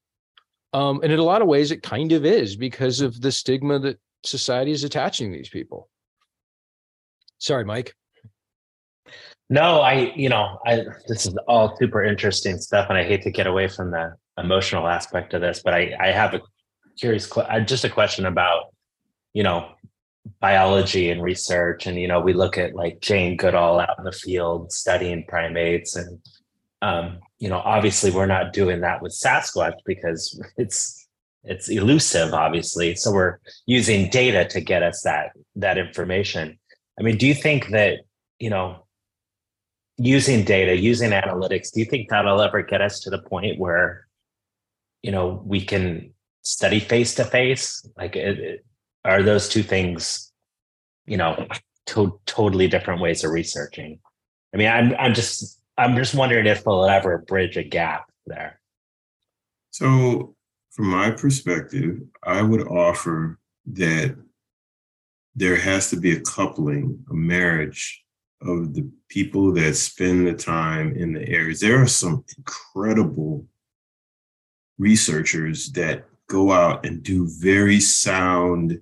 [0.73, 3.79] Um, and in a lot of ways, it kind of is because of the stigma
[3.79, 5.89] that society is attaching these people.
[7.39, 7.95] Sorry, Mike.
[9.49, 13.31] No, I, you know, I this is all super interesting stuff, and I hate to
[13.31, 16.41] get away from the emotional aspect of this, but I, I have a
[16.99, 18.73] curious, uh, just a question about,
[19.33, 19.69] you know,
[20.39, 24.11] biology and research, and you know, we look at like Jane Goodall out in the
[24.11, 26.19] field studying primates, and
[26.81, 31.07] um, you know, obviously we're not doing that with Sasquatch because it's
[31.43, 32.95] it's elusive, obviously.
[32.95, 36.57] So we're using data to get us that that information.
[36.97, 37.99] I mean, do you think that
[38.39, 38.83] you know
[39.97, 44.07] using data, using analytics, do you think that'll ever get us to the point where,
[45.03, 46.11] you know, we can
[46.41, 47.87] study face to face?
[47.95, 48.65] Like, it, it-
[49.05, 50.31] are those two things,
[51.05, 51.45] you know,
[51.87, 53.99] to- totally different ways of researching?
[54.53, 58.61] I mean, I'm I'm just I'm just wondering if we'll ever bridge a gap there.
[59.71, 60.35] So,
[60.71, 63.39] from my perspective, I would offer
[63.73, 64.15] that
[65.35, 68.05] there has to be a coupling, a marriage
[68.41, 71.59] of the people that spend the time in the areas.
[71.59, 73.45] There are some incredible
[74.83, 78.79] researchers that go out and do very sound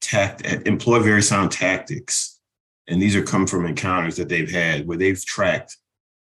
[0.00, 2.40] tact employ very sound tactics
[2.88, 5.76] and these are come from encounters that they've had where they've tracked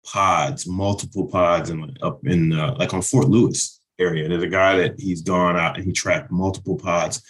[0.05, 4.77] pods multiple pods and up in uh, like on fort lewis area there's a guy
[4.77, 7.23] that he's gone out and he tracked multiple pods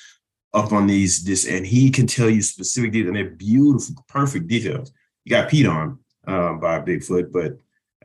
[0.55, 4.49] up on these this, and he can tell you specific details, and they're beautiful, perfect
[4.49, 4.93] details.
[5.25, 7.59] You got peed on uh, by Bigfoot, but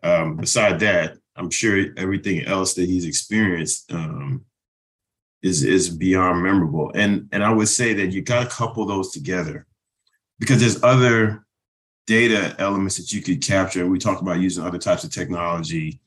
[0.08, 4.45] um, beside that, I'm sure everything else that he's experienced um,
[5.41, 6.91] is is beyond memorable.
[6.95, 9.65] And and I would say that you got to couple those together
[10.39, 11.45] because there's other
[12.06, 13.88] data elements that you could capture.
[13.88, 16.02] We talk about using other types of technology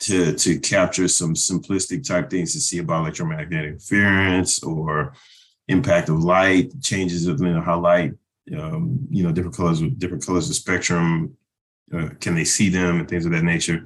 [0.00, 5.14] to to capture some simplistic type things to see about electromagnetic interference or
[5.68, 8.12] impact of light, changes of you know how light,
[8.56, 11.36] um, you know, different colors different colors of spectrum.
[11.92, 13.84] Uh, can they see them and things of that nature?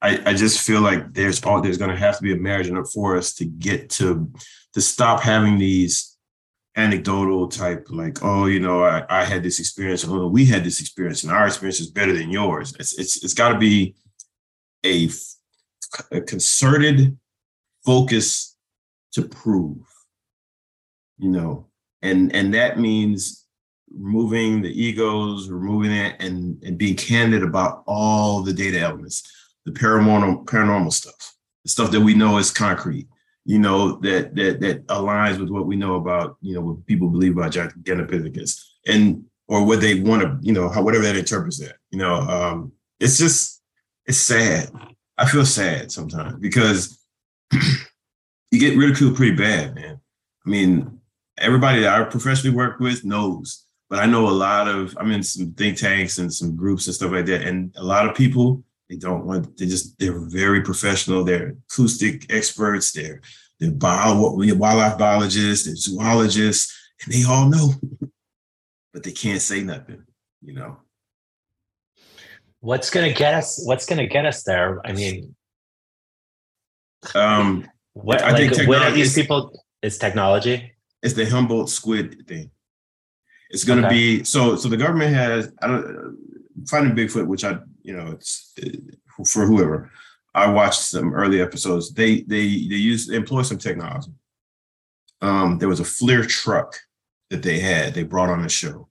[0.00, 2.68] I, I just feel like there's all there's going to have to be a marriage
[2.68, 4.30] in up for us to get to
[4.74, 6.16] to stop having these
[6.76, 10.80] anecdotal type like oh you know I, I had this experience oh we had this
[10.80, 12.74] experience and our experience is better than yours.
[12.78, 13.96] It's it's, it's got to be
[14.86, 15.10] a,
[16.12, 17.18] a concerted
[17.84, 18.56] focus
[19.12, 19.78] to prove
[21.18, 21.66] you know?
[22.02, 23.44] And and that means
[23.90, 29.22] removing the egos removing it and and being candid about all the data elements
[29.72, 33.08] the paranormal paranormal stuff the stuff that we know is concrete
[33.48, 37.08] you know, that that that aligns with what we know about, you know, what people
[37.08, 41.58] believe about Gigantopithecus and or what they want to, you know, how whatever that interprets
[41.58, 41.76] that.
[41.90, 43.62] You know, um, it's just
[44.04, 44.68] it's sad.
[45.16, 47.02] I feel sad sometimes because
[47.52, 49.98] you get ridiculed pretty bad, man.
[50.44, 51.00] I mean,
[51.38, 55.22] everybody that I professionally work with knows, but I know a lot of I'm in
[55.22, 58.62] some think tanks and some groups and stuff like that, and a lot of people
[58.88, 59.56] they don't want.
[59.56, 61.24] They just they're very professional.
[61.24, 62.92] They're acoustic experts.
[62.92, 63.20] They're
[63.60, 65.66] they're bio, wildlife biologists.
[65.66, 66.74] They're zoologists,
[67.04, 67.74] and they all know,
[68.92, 70.04] but they can't say nothing.
[70.42, 70.76] You know.
[72.60, 73.60] What's gonna get us?
[73.64, 74.80] What's gonna get us there?
[74.86, 75.34] I mean,
[77.14, 79.64] um, what I like, think what are these people?
[79.82, 80.72] Is technology?
[81.02, 82.50] It's the Humboldt squid thing.
[83.50, 84.18] It's going to okay.
[84.18, 84.56] be so.
[84.56, 85.52] So the government has.
[85.62, 86.18] I don't
[86.66, 88.54] finding Bigfoot, which I you know, it's
[89.24, 89.90] for whoever.
[90.34, 91.90] I watched some early episodes.
[91.90, 94.12] They they they use employ some technology.
[95.22, 96.76] Um, there was a FLIR truck
[97.30, 97.94] that they had.
[97.94, 98.88] They brought on the show.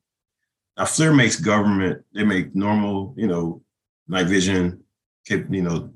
[0.75, 2.03] Now FLIR makes government.
[2.11, 3.61] They make normal, you know,
[4.07, 4.83] night vision,
[5.29, 5.91] you know,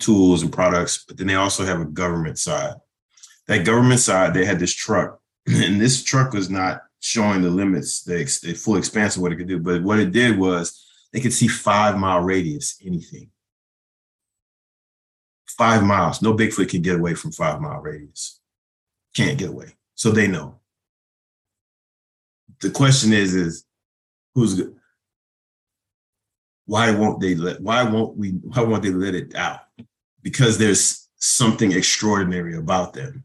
[0.00, 1.04] tools and products.
[1.06, 2.74] But then they also have a government side.
[3.46, 8.02] That government side, they had this truck, and this truck was not showing the limits,
[8.02, 9.60] the, the full expanse of what it could do.
[9.60, 13.30] But what it did was they could see five mile radius, anything.
[15.48, 16.22] Five miles.
[16.22, 18.40] No Bigfoot can get away from five mile radius.
[19.14, 19.74] Can't get away.
[19.94, 20.60] So they know.
[22.60, 23.64] The question is, is
[24.34, 24.76] who's good?
[26.66, 29.60] Why won't they let why won't we why won't they let it out?
[30.22, 33.24] Because there's something extraordinary about them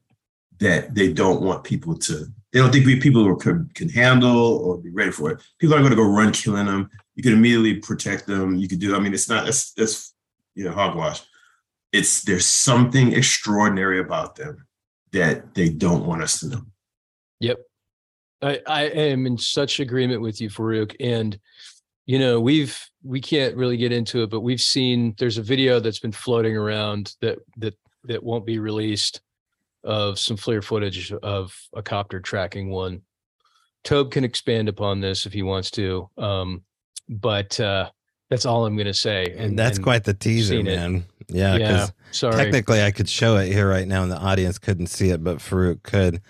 [0.59, 4.77] that they don't want people to they don't think we people can, can handle or
[4.77, 5.41] be ready for it.
[5.59, 8.55] People aren't going to go run killing them you could immediately protect them.
[8.55, 8.95] You could do.
[8.95, 9.47] I mean, it's not.
[9.47, 10.13] It's it's
[10.53, 11.21] you know hogwash.
[11.91, 14.67] It's there's something extraordinary about them
[15.13, 16.61] that they don't want us to know.
[17.39, 17.59] Yep,
[18.41, 21.39] I I am in such agreement with you, Faaruwq, and
[22.05, 25.79] you know we've we can't really get into it, but we've seen there's a video
[25.79, 29.21] that's been floating around that that that won't be released
[29.85, 33.01] of some FLIR footage of a copter tracking one.
[33.83, 36.09] Tobe can expand upon this if he wants to.
[36.17, 36.63] Um,
[37.09, 37.89] but uh,
[38.29, 39.35] that's all I'm going to say.
[39.37, 40.95] And that's and quite the teaser, man.
[40.95, 41.35] It.
[41.35, 41.87] Yeah, yeah.
[42.11, 42.35] Sorry.
[42.35, 45.37] Technically, I could show it here right now, and the audience couldn't see it, but
[45.37, 46.21] Faaruwq could.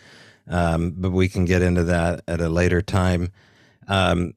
[0.48, 3.32] Um, but we can get into that at a later time.
[3.88, 4.34] Um,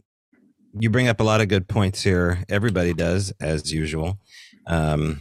[0.78, 2.44] you bring up a lot of good points here.
[2.48, 4.18] Everybody does, as usual,
[4.64, 5.20] because um,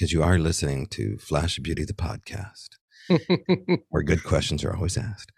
[0.00, 2.70] you are listening to Flash of Beauty, the podcast,
[3.90, 5.32] where good questions are always asked.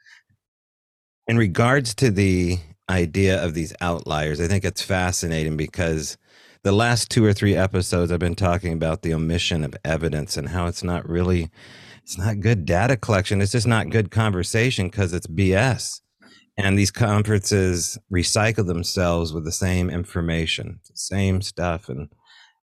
[1.26, 2.58] In regards to the
[2.88, 4.40] idea of these outliers.
[4.40, 6.16] I think it's fascinating because
[6.62, 10.48] the last two or three episodes I've been talking about the omission of evidence and
[10.48, 11.50] how it's not really
[12.02, 13.42] it's not good data collection.
[13.42, 16.00] It's just not good conversation because it's BS.
[16.56, 21.90] And these conferences recycle themselves with the same information, same stuff.
[21.90, 22.08] And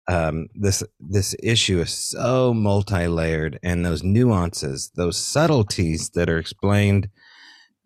[0.08, 7.10] um, this this issue is so multi-layered and those nuances, those subtleties that are explained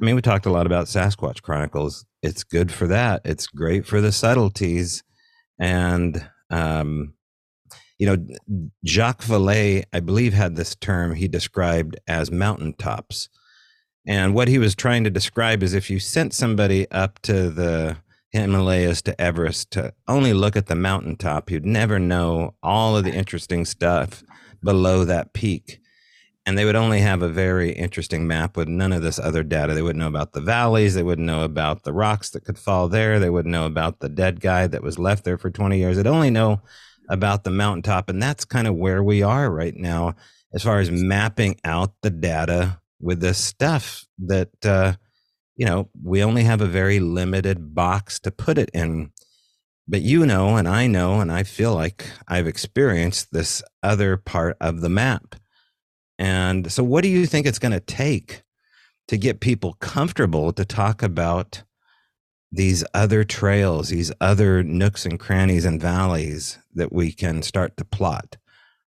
[0.00, 2.06] I mean, we talked a lot about Sasquatch Chronicles.
[2.22, 3.22] It's good for that.
[3.24, 5.02] It's great for the subtleties.
[5.58, 7.14] And, um,
[7.98, 8.26] you know,
[8.84, 13.28] Jacques Vallée, I believe, had this term he described as mountaintops.
[14.06, 17.96] And what he was trying to describe is if you sent somebody up to the
[18.30, 23.12] Himalayas to Everest to only look at the mountaintop, you'd never know all of the
[23.12, 24.22] interesting stuff
[24.62, 25.80] below that peak
[26.48, 29.74] and they would only have a very interesting map with none of this other data.
[29.74, 30.94] They wouldn't know about the valleys.
[30.94, 33.20] They wouldn't know about the rocks that could fall there.
[33.20, 35.98] They wouldn't know about the dead guy that was left there for 20 years.
[35.98, 36.62] They'd only know
[37.10, 38.08] about the mountaintop.
[38.08, 40.14] And that's kind of where we are right now
[40.54, 44.94] as far as mapping out the data with this stuff that, uh,
[45.54, 49.12] you know, we only have a very limited box to put it in.
[49.86, 54.56] But you know, and I know, and I feel like I've experienced this other part
[54.62, 55.34] of the map
[56.18, 58.42] and so, what do you think it's going to take
[59.06, 61.62] to get people comfortable to talk about
[62.50, 67.84] these other trails, these other nooks and crannies and valleys that we can start to
[67.84, 68.36] plot?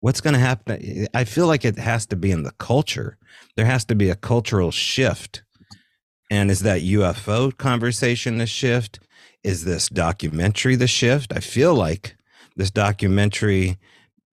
[0.00, 1.06] What's going to happen?
[1.14, 3.18] I feel like it has to be in the culture.
[3.56, 5.44] There has to be a cultural shift.
[6.28, 8.98] And is that UFO conversation the shift?
[9.44, 11.32] Is this documentary the shift?
[11.32, 12.16] I feel like
[12.56, 13.76] this documentary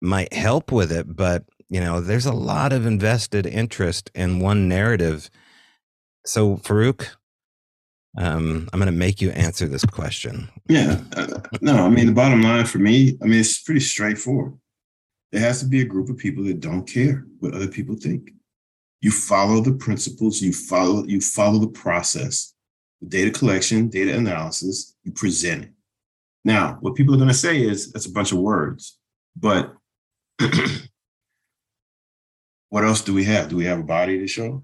[0.02, 1.46] might help with it, but
[1.76, 5.30] you know there's a lot of invested interest in one narrative.
[6.26, 7.06] So Faaruwq
[8.18, 10.50] um, i'm going to make you answer this question.
[10.70, 14.54] Yeah uh, no i mean the bottom line for me i mean it's pretty straightforward.
[15.34, 18.32] There has to be a group of people that don't care what other people think.
[19.02, 22.54] You follow the principles you follow you follow the process
[23.02, 25.72] the data collection data analysis you present it.
[26.46, 28.98] Now what people are going to say is that's a bunch of words
[29.36, 29.74] but
[32.76, 33.48] what else do we have?
[33.48, 34.62] Do we have a body to show?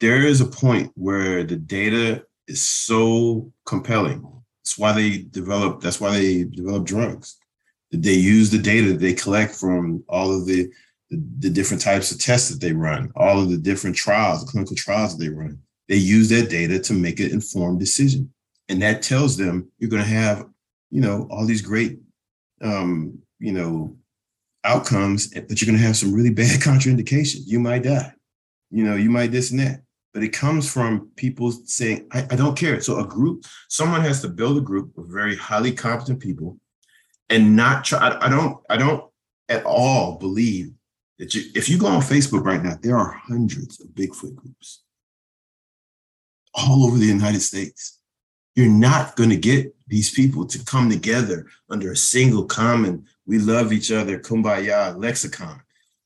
[0.00, 4.26] There is a point where the data is so compelling.
[4.64, 7.38] That's why they develop, that's why they develop drugs.
[7.92, 10.68] They use the data that they collect from all of the,
[11.08, 14.50] the, the different types of tests that they run, all of the different trials, the
[14.50, 15.56] clinical trials that they run.
[15.88, 18.32] They use that data to make an informed decision.
[18.68, 20.48] And that tells them you're going to have,
[20.90, 22.00] you know, all these great,
[22.60, 23.96] um, you know,
[24.64, 27.42] outcomes, but you're going to have some really bad contraindications.
[27.46, 28.12] You might die.
[28.70, 29.82] You know, you might this and that.
[30.14, 32.80] But it comes from people saying, I, I don't care.
[32.80, 36.58] So a group, someone has to build a group of very highly competent people
[37.30, 37.98] and not try.
[37.98, 39.04] I, I don't, I don't
[39.48, 40.72] at all believe
[41.18, 44.82] that you, if you go on Facebook right now, there are hundreds of Bigfoot groups
[46.54, 47.98] all over the United States.
[48.54, 53.38] You're not going to get these people to come together under a single common we
[53.38, 55.60] love each other, kumbaya lexicon.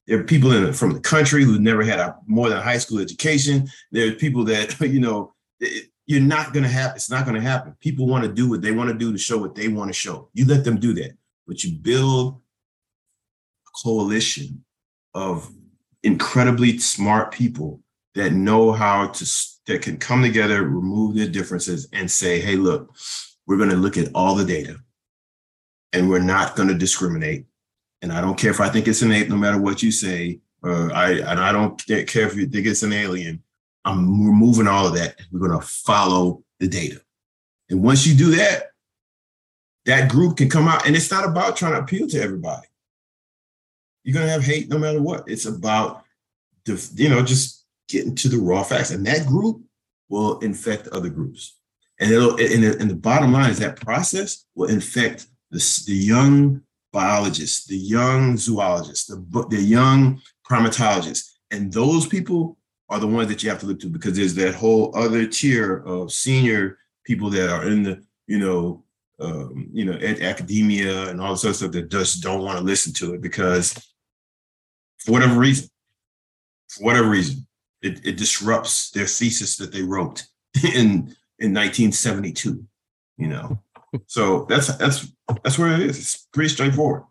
[0.06, 3.00] There are people in, from the country who never had a more than high school
[3.00, 3.68] education.
[3.90, 7.34] There are people that, you know, it, you're not going to have, it's not going
[7.34, 7.76] to happen.
[7.80, 9.94] People want to do what they want to do to show what they want to
[9.94, 10.28] show.
[10.34, 12.40] You let them do that, but you build
[13.66, 14.64] a coalition
[15.14, 15.50] of
[16.04, 17.80] incredibly smart people
[18.14, 19.24] that know how to,
[19.66, 22.94] that can come together, remove their differences, and say, hey, look,
[23.46, 24.78] we're going to look at all the data
[25.92, 27.46] and we're not going to discriminate.
[28.02, 30.40] And I don't care if I think it's an ape, no matter what you say.
[30.64, 33.42] Uh, I and I don't care if you think it's an alien.
[33.84, 35.16] I'm removing all of that.
[35.30, 37.00] We're going to follow the data.
[37.70, 38.70] And once you do that,
[39.86, 40.86] that group can come out.
[40.86, 42.66] And it's not about trying to appeal to everybody.
[44.02, 45.24] You're going to have hate no matter what.
[45.28, 46.04] It's about,
[46.64, 48.90] the, you know, just getting to the raw facts.
[48.90, 49.62] And that group
[50.08, 51.56] will infect other groups.
[52.00, 55.94] And it'll, and the, and the bottom line is that process will infect the, the
[55.94, 61.32] young biologists, the young zoologists, the, the young primatologists.
[61.50, 62.56] And those people
[62.88, 65.78] are the ones that you have to look to because there's that whole other tier
[65.78, 68.82] of senior people that are in the, you know,
[69.18, 72.92] um, you know, academia and all this other stuff that just don't want to listen
[72.94, 73.72] to it because
[74.98, 75.68] for whatever reason,
[76.68, 77.46] for whatever reason,
[77.82, 80.24] it, it disrupts their thesis that they wrote
[80.74, 82.64] in in 1972,
[83.18, 83.58] you know
[84.06, 85.98] so that's that's that's where it is.
[85.98, 87.04] It's pretty straightforward.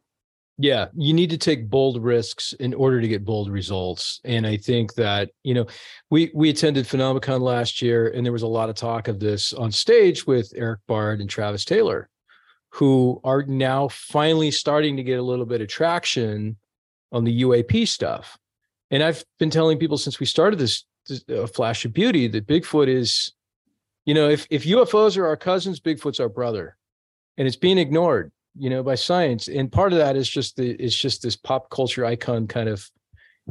[0.57, 4.21] Yeah, you need to take bold risks in order to get bold results.
[4.23, 5.65] And I think that, you know,
[6.09, 9.51] we we attended Phenomicon last year and there was a lot of talk of this
[9.51, 12.09] on stage with Eric Bard and Travis Taylor,
[12.69, 16.55] who are now finally starting to get a little bit of traction
[17.11, 18.37] on the UAP stuff.
[18.91, 22.47] And I've been telling people since we started this, this uh, Flash of Beauty that
[22.47, 23.33] Bigfoot is
[24.05, 26.77] you know, if if UFOs are our cousins, Bigfoot's our brother,
[27.37, 29.47] and it's being ignored, you know, by science.
[29.47, 32.87] And part of that is just the it's just this pop culture icon kind of,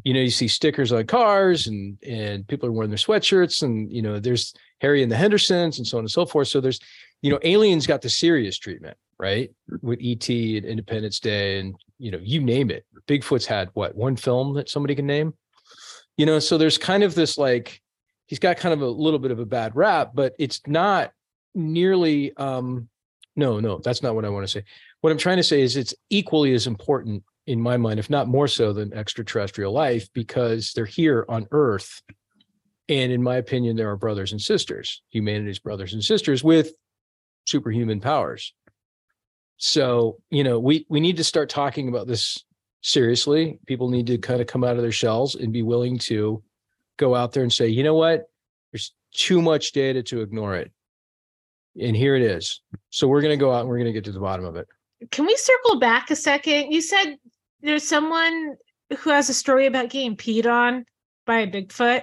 [0.04, 3.92] you know, you see stickers on cars and and people are wearing their sweatshirts, and
[3.92, 6.48] you know, there's Harry and the Hendersons and so on and so forth.
[6.48, 6.78] So there's,
[7.20, 9.50] you know, aliens got the serious treatment, right?
[9.82, 12.86] With ET and Independence Day, and you know, you name it.
[13.08, 15.34] Bigfoot's had what one film that somebody can name,
[16.16, 16.38] you know.
[16.38, 17.80] So there's kind of this like
[18.26, 21.12] he's got kind of a little bit of a bad rap, but it's not
[21.54, 22.88] nearly um
[23.36, 24.64] no, no, that's not what I want to say.
[25.00, 28.28] What I'm trying to say is it's equally as important in my mind, if not
[28.28, 32.00] more so than extraterrestrial life, because they're here on Earth.
[32.88, 36.72] And in my opinion, there are brothers and sisters, humanity's brothers and sisters with
[37.46, 38.54] superhuman powers.
[39.56, 42.44] So, you know, we we need to start talking about this
[42.82, 43.58] seriously.
[43.66, 46.42] People need to kind of come out of their shells and be willing to
[46.96, 48.24] go out there and say, you know what?
[48.72, 50.70] There's too much data to ignore it.
[51.80, 52.60] And here it is.
[52.90, 54.56] So we're going to go out and we're going to get to the bottom of
[54.56, 54.68] it.
[55.10, 56.70] Can we circle back a second?
[56.70, 57.16] You said
[57.60, 58.56] there's someone
[58.98, 60.84] who has a story about getting peed on
[61.26, 62.02] by a Bigfoot.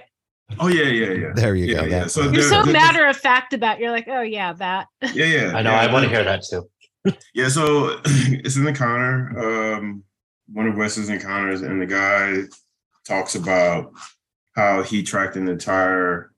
[0.60, 1.32] Oh yeah, yeah, yeah.
[1.34, 1.84] There you yeah, go.
[1.86, 2.06] Yeah.
[2.06, 3.78] So You're so there- matter of fact about.
[3.78, 4.88] You're like, oh yeah, that.
[5.14, 5.52] Yeah, yeah.
[5.56, 5.70] I know.
[5.70, 6.68] yeah, I want to hear that too.
[7.34, 10.04] Yeah, so it's an encounter, um,
[10.52, 12.42] one of Wes's encounters, and the guy
[13.08, 13.92] talks about
[14.54, 16.32] how he tracked an entire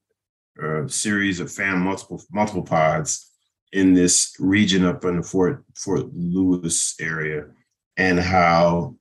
[0.63, 3.31] uh, series of fan multiple multiple pods
[3.73, 7.47] in this region up in the Fort Fort Lewis area,
[7.97, 8.95] and how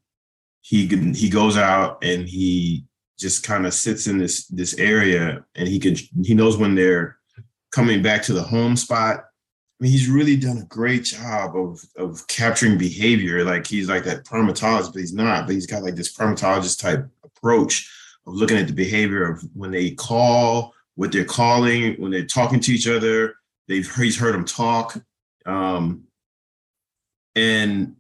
[0.62, 2.86] he he goes out and he
[3.20, 7.18] just kind of sits in this this area, and he can he knows when they're
[7.72, 9.26] coming back to the home spot
[9.80, 13.44] I mean, he's really done a great job of of capturing behavior.
[13.44, 15.46] Like he's like that primatologist, but he's not.
[15.46, 17.92] But he's got like this primatologist type approach
[18.26, 22.72] looking at the behavior of when they call, what they're calling, when they're talking to
[22.72, 23.36] each other.
[23.68, 24.98] They've he's heard them talk,
[25.46, 26.04] um,
[27.36, 27.96] and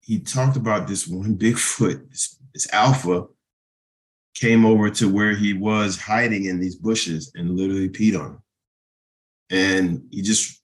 [0.00, 3.26] he talked about this one Bigfoot, this, this alpha,
[4.34, 8.42] came over to where he was hiding in these bushes and literally peed on him.
[9.50, 10.62] And he just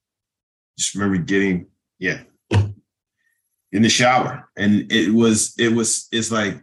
[0.79, 1.67] just remember getting
[1.99, 2.21] yeah
[2.51, 6.61] in the shower and it was it was it's like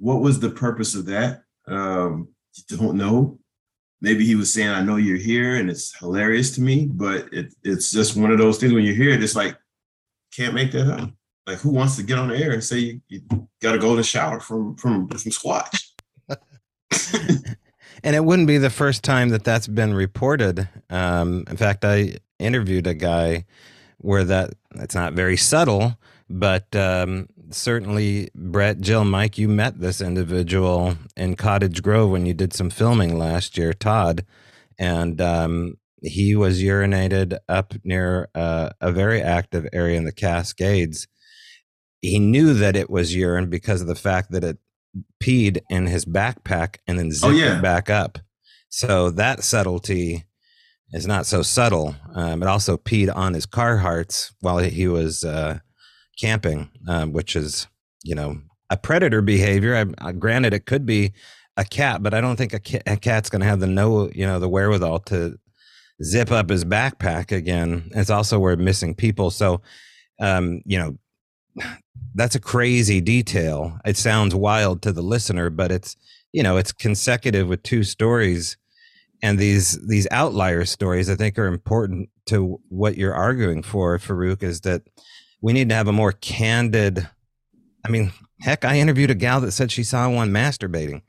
[0.00, 1.42] what was the purpose of that?
[1.66, 2.28] Um
[2.68, 3.38] don't know.
[4.00, 7.54] Maybe he was saying i know you're here and it's hilarious to me but it,
[7.62, 9.56] it's just one of those things when you hear it it's like
[10.34, 11.10] can't make that up.
[11.46, 13.20] Like who wants to get on the air and say you, you
[13.60, 15.84] got to go to shower from from from squatch?
[18.02, 20.68] And it wouldn't be the first time that that's been reported.
[20.88, 23.44] Um, in fact, I interviewed a guy
[23.98, 25.98] where that it's not very subtle,
[26.28, 32.34] but um, certainly, Brett, Jill, Mike, you met this individual in Cottage Grove when you
[32.34, 34.24] did some filming last year, Todd,
[34.78, 41.06] and um, he was urinated up near uh, a very active area in the Cascades.
[42.00, 44.58] He knew that it was urine because of the fact that it
[45.22, 47.58] peed in his backpack and then zipped yeah.
[47.58, 48.18] it back up.
[48.68, 50.24] So that subtlety
[50.92, 51.94] is not so subtle.
[52.14, 55.58] Um, it also peed on his Carhartts while he was uh,
[56.20, 57.66] camping, um, which is,
[58.02, 58.40] you know,
[58.70, 59.76] a predator behavior.
[59.76, 61.12] I, I, granted, it could be
[61.56, 64.26] a cat, but I don't think a, a cat's going to have the no, you
[64.26, 65.38] know, the wherewithal to
[66.02, 67.90] zip up his backpack again.
[67.94, 69.30] It's also where missing people.
[69.30, 69.60] So,
[70.20, 70.98] um, you know,
[72.14, 73.78] that's a crazy detail.
[73.84, 75.96] It sounds wild to the listener, but it's
[76.32, 78.56] you know it's consecutive with two stories,
[79.22, 84.42] and these these outlier stories I think are important to what you're arguing for, Faaruwq.
[84.42, 84.82] Is that
[85.40, 87.08] we need to have a more candid.
[87.84, 91.02] I mean, heck, I interviewed a gal that said she saw one masturbating.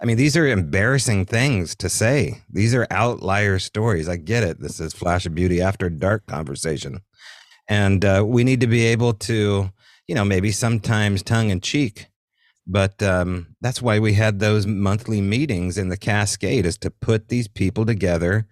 [0.00, 2.42] I mean, these are embarrassing things to say.
[2.50, 4.08] These are outlier stories.
[4.08, 4.60] I get it.
[4.60, 7.00] This is Flash of Beauty after dark conversation,
[7.68, 9.70] and uh, we need to be able to
[10.08, 12.06] you know, maybe sometimes tongue in cheek.
[12.66, 17.28] But um, that's why we had those monthly meetings in the Cascade is to put
[17.28, 18.46] these people together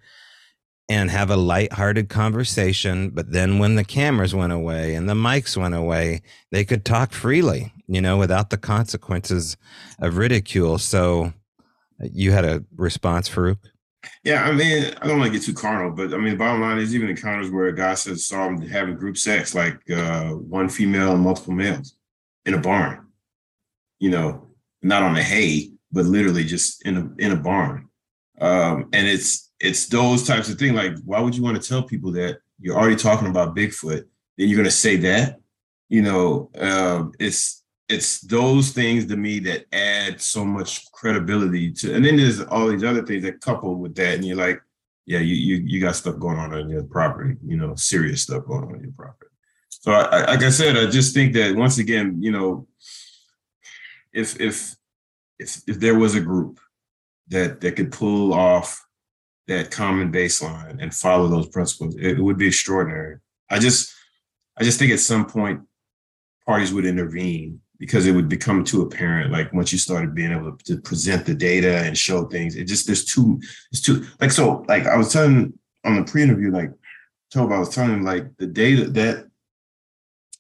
[0.88, 3.10] and have a lighthearted conversation.
[3.10, 6.22] But then when the cameras went away and the mics went away,
[6.52, 9.56] they could talk freely, you know, without the consequences
[9.98, 10.78] of ridicule.
[10.78, 11.32] So
[12.02, 13.58] uh, you had a response, Faaruwq?
[14.22, 16.60] Yeah, I mean, I don't want to get too carnal, but I mean, the bottom
[16.60, 20.30] line is even encounters where a guy says saw him having group sex, like uh,
[20.30, 21.96] one female and multiple males
[22.44, 23.06] in a barn.
[23.98, 24.48] You know,
[24.82, 27.88] not on the hay, but literally just in a in a barn.
[28.40, 30.74] Um, and it's it's those types of things.
[30.74, 34.04] Like, why would you want to tell people that you're already talking about Bigfoot?
[34.36, 35.40] Then you're going to say that.
[35.88, 41.94] You know, um, it's it's those things to me that add so much credibility to
[41.94, 44.60] and then there's all these other things that couple with that and you're like
[45.06, 48.44] yeah you you, you got stuff going on on your property you know serious stuff
[48.44, 49.30] going on on your property
[49.68, 52.66] so I, like i said i just think that once again you know
[54.12, 54.74] if if
[55.38, 56.58] if if there was a group
[57.28, 58.85] that that could pull off
[59.48, 63.18] that common baseline and follow those principles it, would be extraordinary.
[63.48, 63.94] I just
[64.58, 65.60] i just think at some point
[66.46, 70.56] parties would intervene because it would become too apparent like once you started being able
[70.64, 73.40] to present the data and show things it just there's too
[73.70, 75.52] it's too like so like i was telling
[75.84, 76.70] on the pre-interview like
[77.30, 79.26] told i was telling him like the data that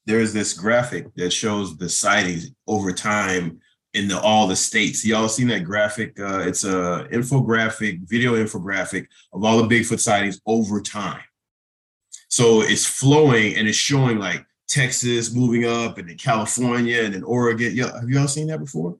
[0.06, 3.60] there's this graphic that shows the sightings over time
[3.96, 5.04] in the, all the states.
[5.04, 6.18] Y'all seen that graphic?
[6.20, 11.22] Uh, it's a infographic, video infographic of all the Bigfoot sightings over time.
[12.28, 17.22] So it's flowing and it's showing like Texas moving up and then California and then
[17.22, 17.74] Oregon.
[17.74, 18.98] Yeah, have you all seen that before?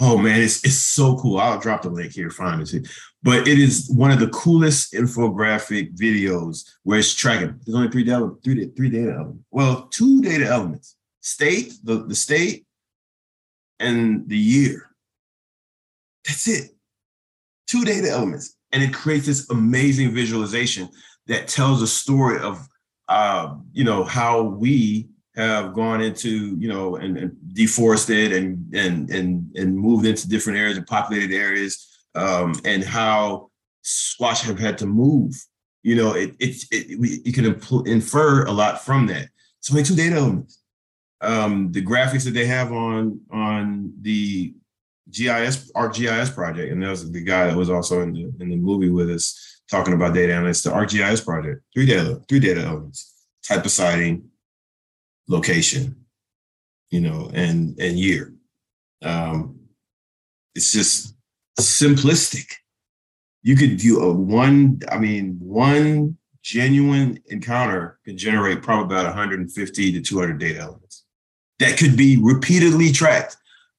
[0.00, 1.38] Oh man, it's it's so cool.
[1.38, 2.88] I'll drop the link here, find it.
[3.22, 7.58] But it is one of the coolest infographic videos where it's tracking.
[7.64, 9.44] There's only three data, three, three data elements.
[9.50, 12.64] Well, two data elements: state, the, the state,
[13.80, 14.90] and the year.
[16.26, 16.70] That's it.
[17.66, 18.56] Two data elements.
[18.72, 20.88] And it creates this amazing visualization
[21.26, 22.68] that tells a story of
[23.08, 29.10] uh, you know, how we have gone into, you know, and, and deforested and and
[29.10, 33.50] and and moved into different areas and populated areas, um, and how
[33.84, 35.34] squatch have had to move.
[35.82, 39.28] You know, it it, it we, you can infer a lot from that.
[39.58, 40.62] It's only two data elements.
[41.20, 44.54] Um, the graphics that they have on on the
[45.10, 48.56] GIS ArcGIS project, and that was the guy that was also in the in the
[48.56, 50.62] movie with us talking about data analytics.
[50.62, 54.28] The ArcGIS project, three data three data elements: type of sighting,
[55.26, 55.96] location,
[56.90, 58.34] you know, and and year.
[59.02, 59.58] Um,
[60.54, 61.14] it's just
[61.58, 62.52] simplistic.
[63.42, 69.92] You could do a one, I mean, one genuine encounter can generate probably about 150
[69.92, 70.87] to 200 data elements
[71.58, 73.36] that could be repeatedly tracked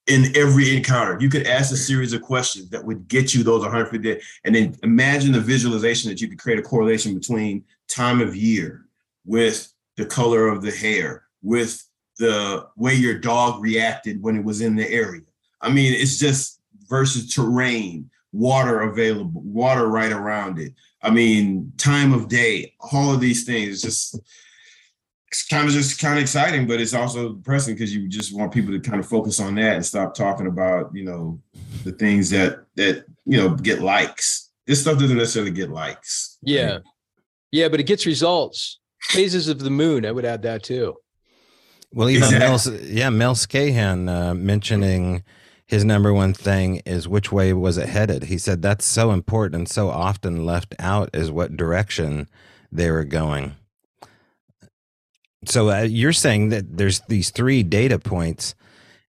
[0.07, 1.17] in every encounter.
[1.21, 4.75] You could ask a series of questions that would get you those 150, and then
[4.83, 8.85] imagine the visualization that you could create a correlation between time of year
[9.25, 14.61] with the color of the hair, with the way your dog reacted when it was
[14.61, 15.21] in the area.
[15.61, 20.73] I mean, it's just versus terrain, water available, water right around it.
[21.01, 23.81] I mean, time of day, all of these things.
[23.81, 24.19] Just
[25.31, 28.51] it's kind of just kind of exciting, but it's also depressing because you just want
[28.51, 31.39] people to kind of focus on that and stop talking about, you know,
[31.83, 34.49] the things that that you know get likes.
[34.65, 36.37] This stuff doesn't necessarily get likes.
[36.41, 36.71] Yeah.
[36.71, 36.81] Right?
[37.51, 38.79] Yeah, but it gets results.
[39.01, 40.95] Phases of the moon, I would add that too.
[41.93, 45.23] Well, even Mel, yeah, Mel Scahan uh, mentioning
[45.65, 48.23] his number one thing is which way was it headed.
[48.23, 52.27] He said that's so important and so often left out is what direction
[52.71, 53.55] they were going.
[55.45, 58.55] So uh, you're saying that there's these three data points,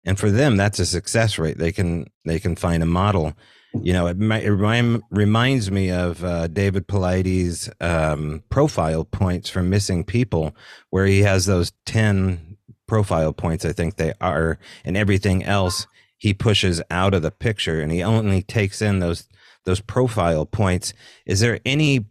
[0.04, 1.58] and for them that's a success rate.
[1.58, 3.34] They can they can find a model.
[3.72, 9.48] You know, it, might, it remind, reminds me of uh, David Paulides' um, profile points
[9.48, 10.56] for missing people,
[10.90, 12.56] where he has those ten
[12.88, 13.64] profile points.
[13.64, 18.02] I think they are, and everything else he pushes out of the picture, and he
[18.02, 19.28] only takes in those
[19.64, 20.92] those profile points.
[21.26, 22.06] Is there any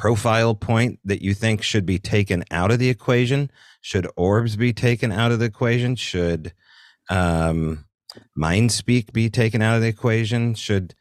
[0.00, 3.50] profile point that you think should be taken out of the equation?
[3.82, 5.94] Should orbs be taken out of the equation?
[5.94, 6.54] Should
[7.10, 7.84] um,
[8.34, 10.54] mind speak be taken out of the equation?
[10.54, 10.94] Should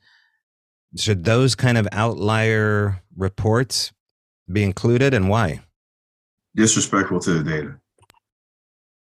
[0.98, 3.94] should those kind of outlier reports
[4.52, 5.62] be included, and why?
[6.56, 7.80] Disrespectful to the data.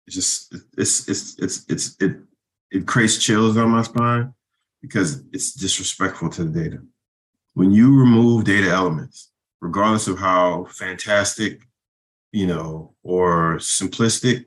[0.07, 2.17] It's just it's it's it's it's it
[2.71, 4.33] it creates chills on my spine
[4.81, 6.79] because it's disrespectful to the data.
[7.53, 9.32] When you remove data elements,
[9.63, 11.61] regardless of how fantastic,
[12.33, 14.45] you know, or simplistic,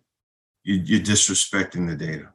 [0.62, 2.28] you, you're disrespecting the data.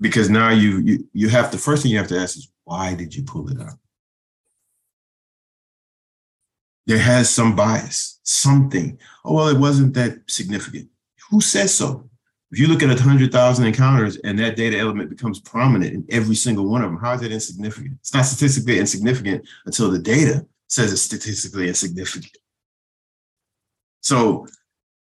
[0.00, 2.94] Because now you, you you have the first thing you have to ask is why
[2.94, 3.78] did you pull it out?
[6.86, 8.98] There has some bias, something.
[9.24, 10.88] Oh well, it wasn't that significant.
[11.30, 12.08] Who says so?
[12.52, 16.68] If you look at 100,000 encounters and that data element becomes prominent in every single
[16.68, 17.96] one of them, how is it insignificant?
[18.00, 22.36] It's not statistically insignificant until the data says it's statistically insignificant.
[24.00, 24.46] So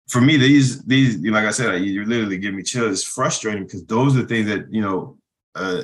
[0.08, 2.92] for me, these these like I said, you literally give me chills.
[2.92, 5.18] It's frustrating because those are the things that you know
[5.54, 5.82] uh,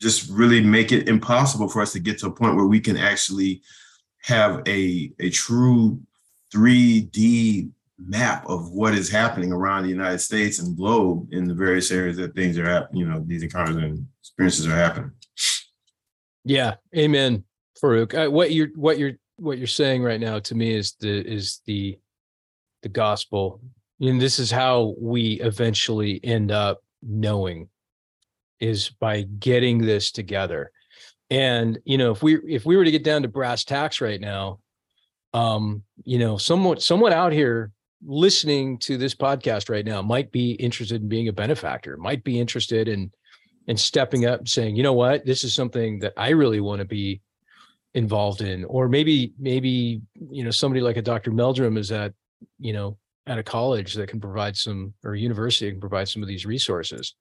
[0.00, 2.96] just really make it impossible for us to get to a point where we can
[2.96, 3.62] actually
[4.22, 6.00] have a a true
[6.54, 11.90] 3D map of what is happening around the United States and globe in the various
[11.90, 13.00] areas that things are happening.
[13.00, 15.10] You know, these encounters and experiences are happening.
[16.44, 17.44] Yeah, amen.
[17.82, 18.26] Faaruwq.
[18.26, 21.60] Uh, what you're what you're what you're saying right now to me is the is
[21.66, 21.98] the
[22.82, 23.60] the gospel.
[24.00, 27.68] And this is how we eventually end up knowing
[28.60, 30.70] is by getting this together.
[31.30, 34.20] And you know, if we if we were to get down to brass tacks right
[34.20, 34.60] now,
[35.34, 37.72] um, you know, someone someone out here
[38.06, 42.40] listening to this podcast right now might be interested in being a benefactor, might be
[42.40, 43.12] interested in
[43.66, 46.78] in stepping up and saying, you know what, this is something that I really want
[46.78, 47.20] to be
[47.94, 52.12] involved in or maybe maybe you know somebody like a dr meldrum is at
[52.58, 56.28] you know at a college that can provide some or university can provide some of
[56.28, 57.14] these resources.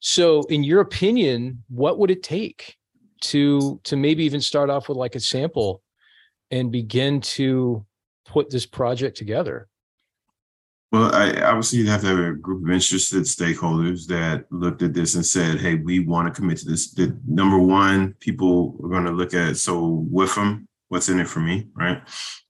[0.00, 2.76] So, in your opinion, what would it take
[3.22, 5.82] to to maybe even start off with like a sample
[6.50, 7.86] and begin to
[8.26, 9.68] put this project together?
[10.92, 14.94] Well, I, obviously, you'd have to have a group of interested stakeholders that looked at
[14.94, 18.88] this and said, "Hey, we want to commit to this." The, number one, people are
[18.88, 22.00] going to look at so with them, what's in it for me, right?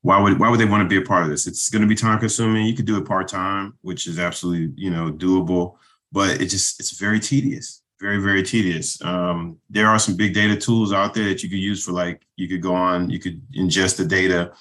[0.03, 1.47] Why would why would they want to be a part of this?
[1.47, 2.66] It's going to be time consuming.
[2.66, 5.76] You could do it part time, which is absolutely you know doable,
[6.12, 9.01] but it just it's very tedious, very very tedious.
[9.03, 12.22] Um, there are some big data tools out there that you could use for like
[12.37, 14.53] you could go on, you could ingest the data,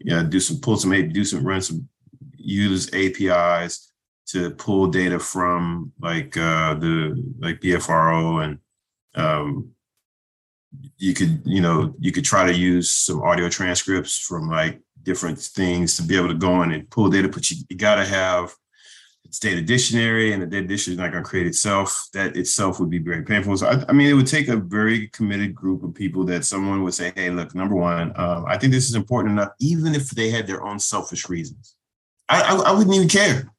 [0.00, 1.88] yeah, do some pull some do some run some
[2.46, 3.92] use APIs
[4.26, 8.58] to pull data from like uh, the like BFRO and
[9.14, 9.70] um,
[10.98, 15.38] you could you know you could try to use some audio transcripts from like different
[15.38, 18.04] things to be able to go in and pull data, but you, you got to
[18.04, 18.52] have
[19.24, 22.08] its data dictionary and the data dictionary is not to create itself.
[22.12, 23.56] That itself would be very painful.
[23.56, 26.82] So I, I, mean, it would take a very committed group of people that someone
[26.82, 30.10] would say, "Hey, look, number one, um, I think this is important enough, even if
[30.10, 31.76] they had their own selfish reasons."
[32.28, 33.50] I, I, I wouldn't even care.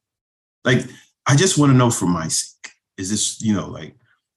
[0.64, 0.84] Like,
[1.26, 2.72] I just want to know for my sake.
[2.96, 3.94] Is this, you know, like,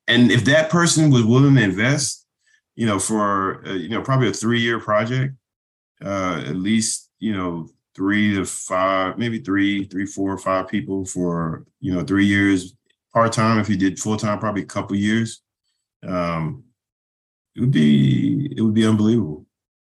[0.07, 2.27] and if that person was willing to invest,
[2.75, 5.36] you know, for uh, you know probably a three year project,
[6.03, 11.65] uh, at least you know three to five, maybe three, three, four, five people for
[11.79, 12.75] you know three years
[13.13, 13.59] part time.
[13.59, 15.41] If you did full time, probably a couple years.
[16.03, 16.63] Um,
[17.55, 19.45] it would be it would be unbelievable.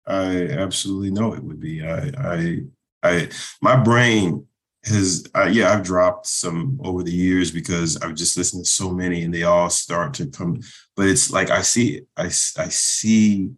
[0.08, 1.86] I absolutely know it would be.
[1.86, 2.60] I I
[3.04, 3.30] I
[3.62, 4.46] my brain
[4.84, 8.92] has uh, yeah I've dropped some over the years because I've just listened to so
[8.92, 10.62] many and they all start to come.
[10.96, 12.02] But it's like I see.
[12.18, 13.52] I I see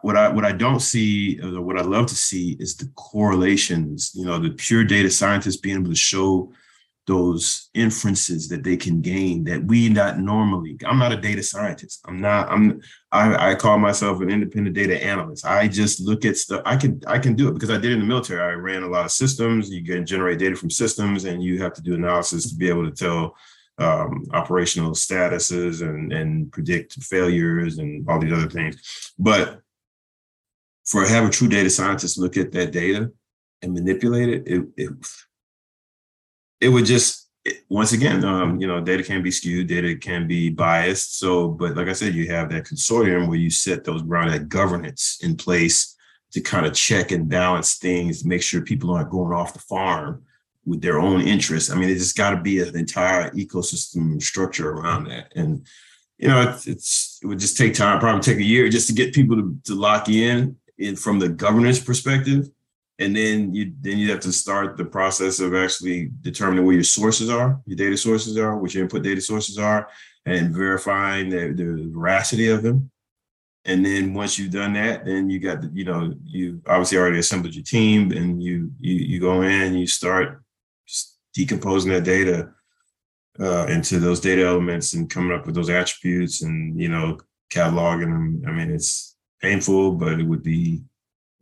[0.00, 4.12] what I what I don't see or what I love to see is the correlations.
[4.14, 6.52] You know, the pure data scientists being able to show
[7.06, 12.00] those inferences that they can gain that we not normally i'm not a data scientist.
[12.06, 12.80] I'm not i'm
[13.10, 15.44] i, I call myself an independent data analyst.
[15.44, 17.98] I just look at stuff i can i can do it because i did in
[17.98, 18.40] the military.
[18.40, 19.70] I ran a lot of systems.
[19.70, 22.88] You can generate data from systems and you have to do analysis to be able
[22.88, 23.36] to tell
[23.78, 29.12] um, operational statuses and and predict failures and all these other things.
[29.18, 29.60] But
[30.84, 33.10] for have a true data scientist look at that data
[33.62, 34.90] and manipulate it, it, it
[36.62, 37.22] it would just
[37.68, 41.18] once again, um, you know, data can be skewed, data can be biased.
[41.18, 44.48] So, but like I said, you have that consortium where you set those ground that
[44.48, 45.96] governance in place
[46.32, 50.22] to kind of check and balance things, make sure people aren't going off the farm
[50.64, 51.68] with their own interests.
[51.70, 55.32] I mean, it just got to be an entire ecosystem structure around that.
[55.34, 55.66] And
[56.18, 58.94] you know, it's, it's, it would just take time, probably take a year just to
[58.94, 62.48] get people to, to lock in, in from the governance perspective
[62.98, 66.84] and then you then you have to start the process of actually determining where your
[66.84, 69.88] sources are, your data sources are, what your input data sources are,
[70.26, 72.90] and verifying the, the veracity of them.
[73.64, 77.18] And then once you've done that, then you got the, you know, you obviously already
[77.18, 80.42] assembled your team and you you you go in and you start
[81.34, 82.50] decomposing that data
[83.40, 87.18] uh, into those data elements and coming up with those attributes and you know
[87.50, 88.42] cataloging them.
[88.46, 90.82] I mean, it's painful, but it would be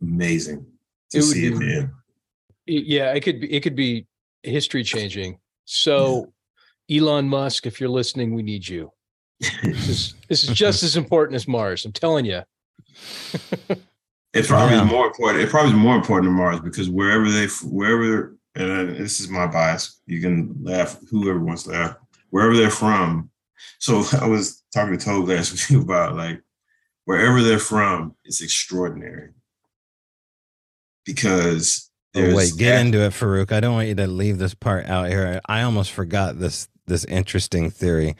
[0.01, 0.65] amazing
[1.11, 1.89] to it see be, it
[2.65, 4.07] Yeah, it could be it could be
[4.43, 5.37] history changing.
[5.65, 6.33] So
[6.89, 8.91] Elon Musk, if you're listening, we need you.
[9.63, 11.85] this is this is just as important as Mars.
[11.85, 12.41] I'm telling you.
[14.33, 14.83] it's probably yeah.
[14.83, 15.43] more important.
[15.43, 19.29] It probably is more important than Mars because wherever they wherever and uh, this is
[19.29, 20.01] my bias.
[20.05, 21.95] You can laugh whoever wants to laugh.
[22.29, 23.29] Wherever they're from.
[23.79, 26.41] So I was talking to Tobe last week about like
[27.05, 29.31] wherever they're from, it's extraordinary
[31.05, 33.51] because oh, wait, get into it, Faaruwq.
[33.51, 35.41] I don't want you to leave this part out here.
[35.45, 38.15] I almost forgot this this interesting theory.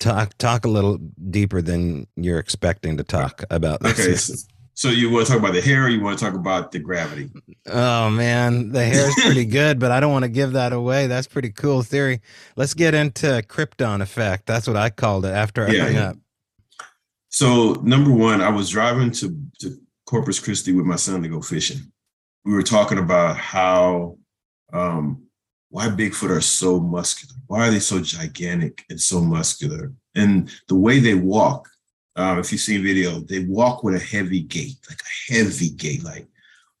[0.00, 0.98] Talk talk a little
[1.30, 3.80] deeper than you're expecting to talk about.
[3.80, 4.00] This.
[4.00, 4.34] Okay, so,
[4.74, 6.80] so you want to talk about the hair, or you want to talk about the
[6.80, 7.30] gravity?
[7.66, 11.06] Oh man, the hair is pretty good, but I don't want to give that away.
[11.06, 12.20] That's pretty cool theory.
[12.56, 14.46] Let's get into Krypton effect.
[14.46, 16.16] That's what I called it after I yeah, hung up.
[17.28, 21.40] So number one, I was driving to, to Corpus Christi with my son to go
[21.40, 21.91] fishing
[22.44, 24.18] we were talking about how
[24.72, 25.22] um,
[25.70, 27.34] why Bigfoot are so muscular.
[27.46, 29.92] Why are they so gigantic and so muscular?
[30.14, 31.68] And the way they walk,
[32.16, 36.04] um, if you see video, they walk with a heavy gait, like a heavy gait.
[36.04, 36.26] Like,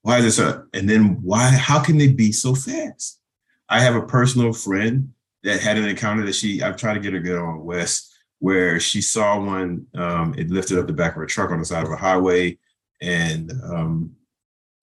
[0.02, 0.38] why is this?
[0.38, 1.48] A, and then why?
[1.48, 3.20] How can they be so fast?
[3.68, 6.62] I have a personal friend that had an encounter that she.
[6.62, 9.86] I've tried to get her get on Wes, where she saw one.
[9.94, 12.58] Um, it lifted up the back of a truck on the side of a highway,
[13.00, 14.16] and um,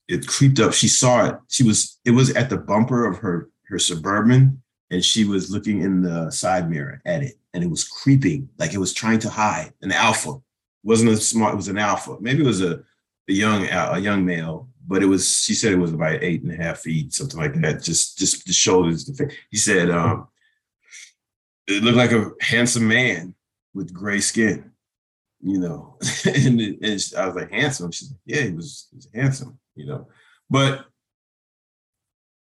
[0.10, 0.74] it creeped up.
[0.74, 1.38] She saw it.
[1.48, 5.82] She was it was at the bumper of her her suburban, and she was looking
[5.84, 9.30] in the side mirror at it, and it was creeping like it was trying to
[9.30, 9.72] hide.
[9.84, 10.42] An alpha it
[10.84, 11.54] wasn't a smart.
[11.54, 12.18] It was an alpha.
[12.20, 12.82] Maybe it was a
[13.30, 15.44] a young a young male, but it was.
[15.44, 17.84] She said it was about eight and a half feet, something like that.
[17.84, 19.06] Just just the shoulders.
[19.06, 19.38] The face.
[19.52, 20.28] He said um,
[21.68, 23.36] it looked like a handsome man
[23.76, 24.72] with gray skin
[25.42, 27.92] you know, and, and I was like, handsome.
[27.92, 30.08] She's like, yeah, he was, he was handsome you know.
[30.50, 30.86] But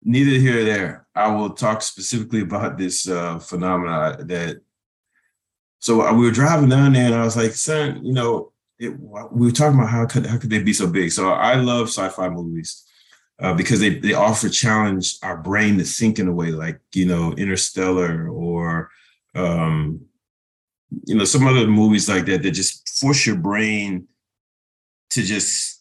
[0.03, 1.07] neither here nor there.
[1.15, 4.61] I will talk specifically about this uh, phenomena that.
[5.79, 8.89] So we were driving down there, and I was like, "Son, you know, it,
[9.31, 11.87] we were talking about how could how could they be so big?" So I love
[11.87, 12.85] sci-fi movies
[13.39, 17.05] uh, because they they offer challenge our brain to think in a way like you
[17.05, 18.89] know Interstellar or
[19.35, 20.01] um,
[21.05, 24.07] you know some other movies like that that just force your brain
[25.11, 25.74] to just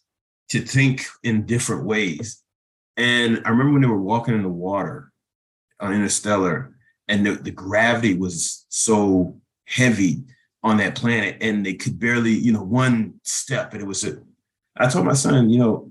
[0.54, 2.40] to think in different ways.
[2.96, 5.10] And I remember when they were walking in the water
[5.80, 6.76] on Interstellar,
[7.08, 9.36] and the, the gravity was so
[9.66, 10.22] heavy
[10.62, 14.22] on that planet, and they could barely, you know, one step, and it was a.
[14.76, 15.90] I told my son, you know,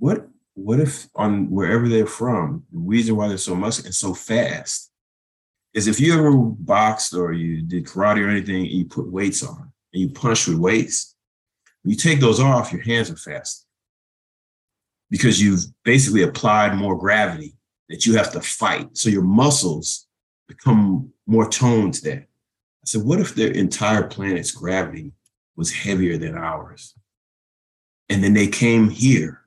[0.00, 4.12] what what if on wherever they're from, the reason why they're so muscular and so
[4.12, 4.90] fast
[5.72, 9.44] is if you ever boxed or you did karate or anything, and you put weights
[9.44, 11.14] on and you punch with weights,
[11.82, 13.66] when you take those off, your hands are fast
[15.10, 17.54] because you've basically applied more gravity
[17.88, 18.96] that you have to fight.
[18.96, 20.06] So your muscles
[20.46, 22.18] become more toned to that.
[22.22, 25.12] I said, what if their entire planet's gravity
[25.56, 26.94] was heavier than ours?
[28.08, 29.42] And then they came here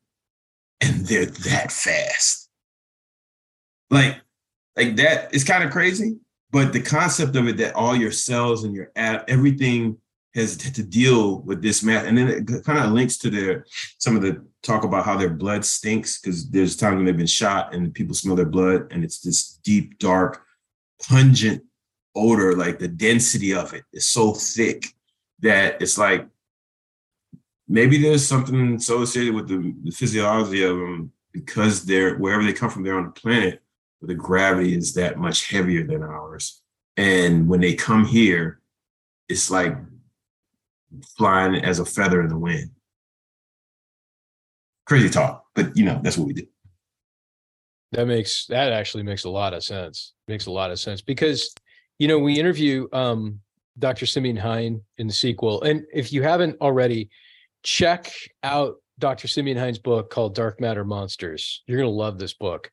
[0.82, 2.50] and they're that fast.
[3.90, 4.18] Like,
[4.76, 6.18] like that is kind of crazy.
[6.52, 9.98] But the concept of it that all your cells and your everything
[10.36, 12.06] has to deal with this math.
[12.06, 13.66] And then it kind of links to their
[14.00, 17.28] some of the talk about how their blood stinks because there's times when they've been
[17.28, 20.44] shot and people smell their blood and it's this deep, dark,
[21.08, 21.64] pungent
[22.16, 22.56] odor.
[22.56, 24.88] Like the density of it is so thick
[25.42, 26.28] that it's like
[27.68, 32.70] maybe there's something associated with the, the physiology of them because they're wherever they come
[32.70, 33.62] from, they're on the planet
[34.00, 36.62] where the gravity is that much heavier than ours.
[36.98, 38.62] And when they come here,
[39.30, 39.76] it's like
[41.18, 42.72] flying as a feather in the wind.
[44.86, 46.46] Crazy talk, but you know, that's what we do.
[47.94, 50.14] That makes that actually makes a lot of sense.
[50.28, 51.54] Makes a lot of sense because
[52.00, 53.40] you know, we interview um
[53.80, 54.06] Dr.
[54.06, 55.62] Simeon Hein in the sequel.
[55.64, 57.10] And if you haven't already,
[57.64, 58.12] check
[58.44, 59.28] out Dr.
[59.28, 61.64] Simeon Hein's book called Dark Matter Monsters.
[61.66, 62.70] You're going to love this book.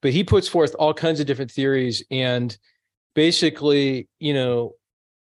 [0.00, 2.56] But he puts forth all kinds of different theories and
[3.14, 4.74] basically, you know,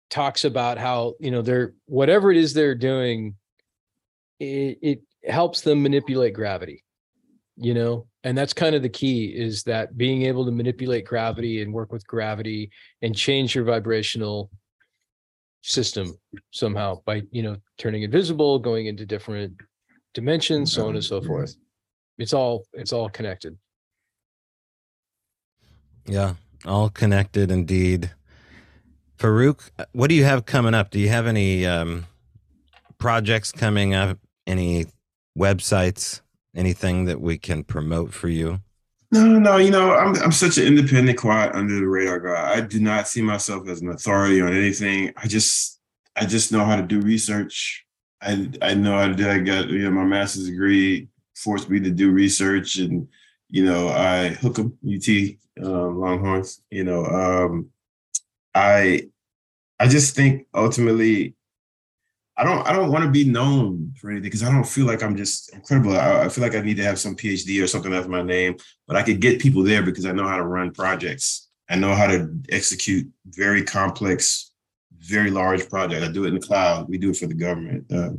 [0.09, 3.35] talks about how you know they're whatever it is they're doing
[4.39, 6.83] it, it helps them manipulate gravity
[7.57, 8.05] you know?
[8.23, 11.91] And that's kind of the key is that being able to manipulate gravity and work
[11.91, 12.69] with gravity
[13.01, 14.49] and change your vibrational
[15.63, 16.17] system
[16.51, 19.53] somehow by you know turning invisible going into different
[20.13, 21.27] dimensions so on and so mm-hmm.
[21.27, 21.55] forth.
[22.17, 23.57] It's all it's all connected.
[26.05, 26.33] Yeah
[26.65, 28.11] all connected indeed
[29.17, 30.91] Faaruwq, what do you have coming up?
[30.91, 32.05] Do you have any um,
[32.97, 34.19] projects coming up?
[34.45, 34.85] Any
[35.37, 36.21] websites?
[36.55, 38.61] Anything that we can promote for you?
[39.11, 42.55] No, no, you know, I'm I'm such an independent, quiet, under the radar guy.
[42.55, 45.13] I do not see myself as an authority on anything.
[45.15, 45.79] I just
[46.15, 47.85] I just know how to do research.
[48.21, 49.29] I I know how to do.
[49.29, 53.07] I got you know my master's degree forced me to do research, and
[53.49, 55.07] you know I hook them UT
[55.63, 56.61] um, Longhorns.
[56.69, 57.69] You know, um,
[58.57, 59.03] I
[59.79, 61.35] I just think ultimately
[62.35, 65.03] I don't I don't want to be known for anything because I don't feel like
[65.03, 65.97] I'm just incredible.
[65.97, 68.57] I, I, feel like I need to have some PhD or something as my name,
[68.87, 71.49] but I could get people there because I know how to run projects.
[71.69, 74.51] I know how to execute very complex,
[74.99, 76.05] very large projects.
[76.05, 76.87] I do it in the cloud.
[76.87, 78.11] We do it for the government, uh,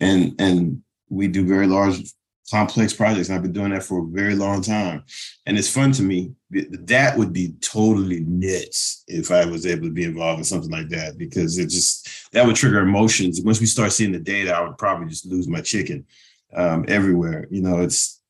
[0.00, 2.12] and and we do very large
[2.50, 3.28] complex projects.
[3.28, 5.04] And I've been doing that for a very long time.
[5.46, 6.32] And it's fun to me.
[6.50, 10.88] That would be totally nuts if I was able to be involved in something like
[10.90, 13.40] that, because it just, that would trigger emotions.
[13.42, 16.06] Once we start seeing the data, I would probably just lose my chicken
[16.54, 17.46] um, everywhere.
[17.50, 18.20] You know, it's,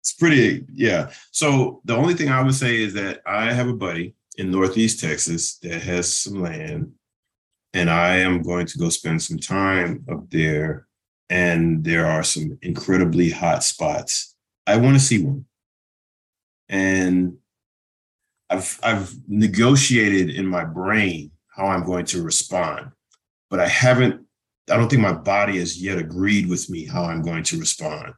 [0.00, 1.10] it's pretty, yeah.
[1.32, 5.00] So the only thing I would say is that I have a buddy in Northeast
[5.00, 6.92] Texas that has some land
[7.74, 10.86] and I am going to go spend some time up there
[11.28, 14.34] and there are some incredibly hot spots.
[14.66, 15.44] I want to see one.
[16.68, 17.38] And
[18.50, 22.90] I've I've negotiated in my brain how I'm going to respond,
[23.50, 24.26] but I haven't
[24.70, 28.12] I don't think my body has yet agreed with me how I'm going to respond.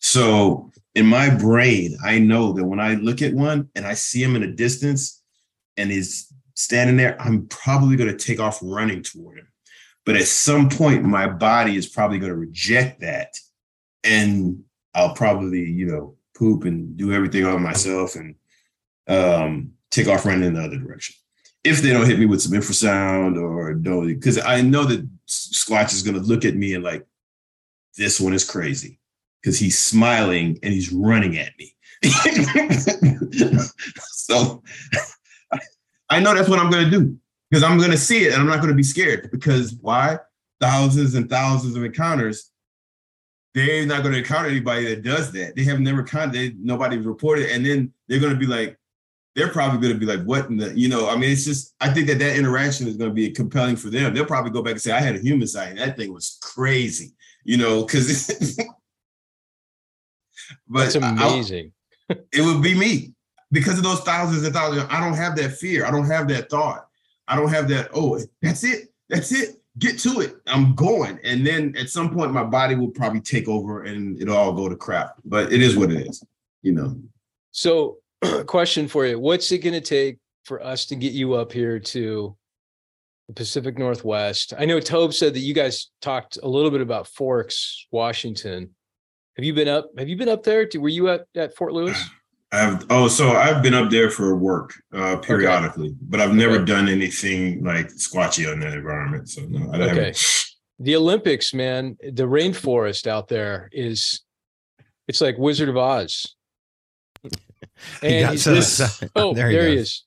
[0.00, 4.22] So in my brain, I know that when I look at one and I see
[4.22, 5.22] him in a distance
[5.76, 9.48] and he's standing there, I'm probably going to take off running toward him.
[10.08, 13.34] But at some point, my body is probably going to reject that.
[14.02, 18.34] And I'll probably, you know, poop and do everything on myself and
[19.06, 21.14] um, take off running in the other direction.
[21.62, 25.92] If they don't hit me with some infrasound or don't, because I know that Squatch
[25.92, 27.06] is going to look at me and like,
[27.98, 28.98] this one is crazy
[29.42, 31.74] because he's smiling and he's running at me.
[33.98, 34.62] so
[36.08, 37.18] I know that's what I'm going to do
[37.50, 40.18] because I'm going to see it and I'm not going to be scared because why?
[40.60, 42.50] Thousands and thousands of encounters.
[43.54, 45.56] They're not going to encounter anybody that does that.
[45.56, 46.62] They have never counted.
[46.62, 48.78] Nobody reported, and then they're going to be like,
[49.34, 50.48] they're probably going to be like, what?
[50.48, 53.14] The, you know, I mean, it's just, I think that that interaction is going to
[53.14, 54.12] be compelling for them.
[54.12, 55.76] They'll probably go back and say, I had a human sighting.
[55.76, 57.12] That thing was crazy,
[57.44, 58.56] you know, because.
[60.68, 61.72] but That's amazing.
[62.10, 63.14] I, it would be me
[63.50, 64.86] because of those thousands and thousands.
[64.90, 65.86] I don't have that fear.
[65.86, 66.87] I don't have that thought.
[67.28, 68.88] I don't have that, oh, that's it.
[69.08, 69.56] That's it.
[69.78, 70.36] Get to it.
[70.46, 71.20] I'm going.
[71.22, 74.68] And then at some point, my body will probably take over and it'll all go
[74.68, 75.14] to crap.
[75.24, 76.24] But it is what it is,
[76.62, 76.98] you know.
[77.52, 77.98] So
[78.46, 79.18] question for you.
[79.18, 82.36] What's it going to take for us to get you up here to
[83.28, 84.54] the Pacific Northwest?
[84.58, 88.70] I know Tobe said that you guys talked a little bit about Forks, Washington.
[89.36, 89.90] Have you been up?
[89.96, 90.68] Have you been up there?
[90.74, 92.02] Were you at, at Fort Lewis?
[92.50, 95.96] I've oh, so I've been up there for work uh, periodically, okay.
[96.00, 96.64] but I've never okay.
[96.64, 99.28] done anything like squatchy on that environment.
[99.28, 99.88] So no, I okay.
[99.88, 100.44] Haven't.
[100.78, 104.22] The Olympics, man, the rainforest out there is
[105.08, 106.34] it's like Wizard of Oz.
[108.02, 110.04] And he's this, oh, there, there he, he is.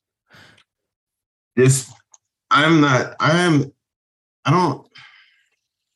[1.56, 1.90] This
[2.52, 3.16] I'm not.
[3.18, 3.72] I am.
[4.44, 4.86] I don't.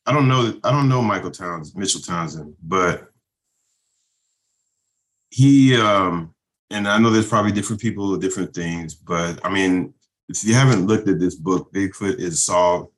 [0.07, 0.59] I don't know.
[0.63, 3.09] I don't know Michael Towns, Mitchell Townsend, but
[5.29, 5.75] he.
[5.75, 6.33] um
[6.69, 9.93] And I know there's probably different people with different things, but I mean,
[10.27, 12.91] if you haven't looked at this book, Bigfoot is solved.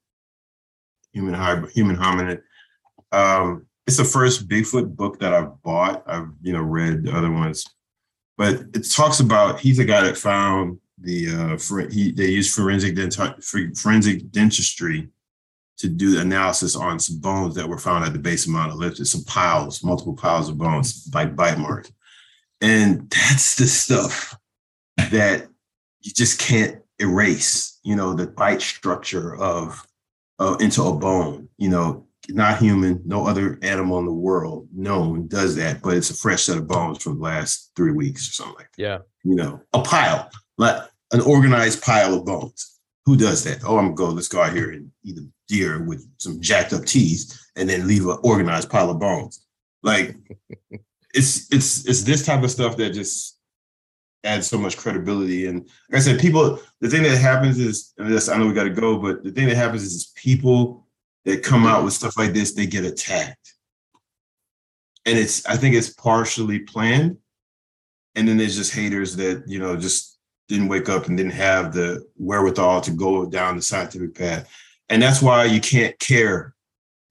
[1.14, 1.36] Human
[1.70, 2.42] human hominid.
[3.12, 6.04] Um, it's the first Bigfoot book that I've bought.
[6.08, 7.66] I've you know read the other ones
[8.40, 12.56] but it talks about he's a guy that found the uh, for, he they used
[12.56, 15.10] forensic denti- forensic dentistry
[15.78, 19.12] to do analysis on some bones that were found at the base of Mount Olympus,
[19.12, 21.92] some piles, multiple piles of bones, like bite marks,
[22.62, 24.38] and that's the stuff
[25.12, 25.48] that
[26.02, 27.80] you just can't erase.
[27.84, 29.86] You know, the bite structure of
[30.40, 31.50] uh, into a bone.
[31.58, 36.10] You know, not human, no other animal in the world known does that, but it's
[36.10, 38.82] a fresh set of bones from the last three weeks or something like that.
[38.82, 38.98] Yeah.
[39.24, 42.80] You know, a pile, like an organized pile of bones.
[43.06, 43.64] Who does that?
[43.66, 46.74] Oh, I'm gonna go, let's go out here and eat a deer with some jacked
[46.74, 49.46] up teeth and then leave an organized pile of bones.
[49.82, 50.16] Like
[51.14, 53.40] it's it's it's this type of stuff that just
[54.24, 55.46] adds so much credibility.
[55.46, 58.54] And like I said, people, the thing that happens is, I, mean, I know we
[58.54, 60.86] got to go, but the thing that happens is, is people
[61.26, 63.56] that come out with stuff like this, they get attacked.
[65.06, 67.18] And it's, I think it's partially planned.
[68.16, 71.74] And then there's just haters that, you know, just didn't wake up and didn't have
[71.74, 74.52] the wherewithal to go down the scientific path.
[74.90, 76.56] And that's why you can't care.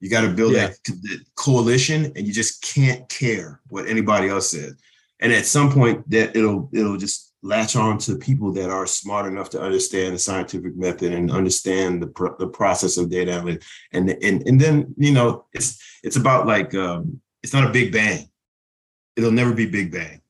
[0.01, 0.69] You got to build yeah.
[0.69, 4.75] that coalition and you just can't care what anybody else says.
[5.21, 9.27] And at some point that it'll it'll just latch on to people that are smart
[9.27, 13.65] enough to understand the scientific method and understand the, pr- the process of data analytics.
[13.93, 17.93] And, and, and then, you know, it's, it's about like, um, it's not a big
[17.93, 18.29] bang.
[19.17, 20.21] It'll never be big bang.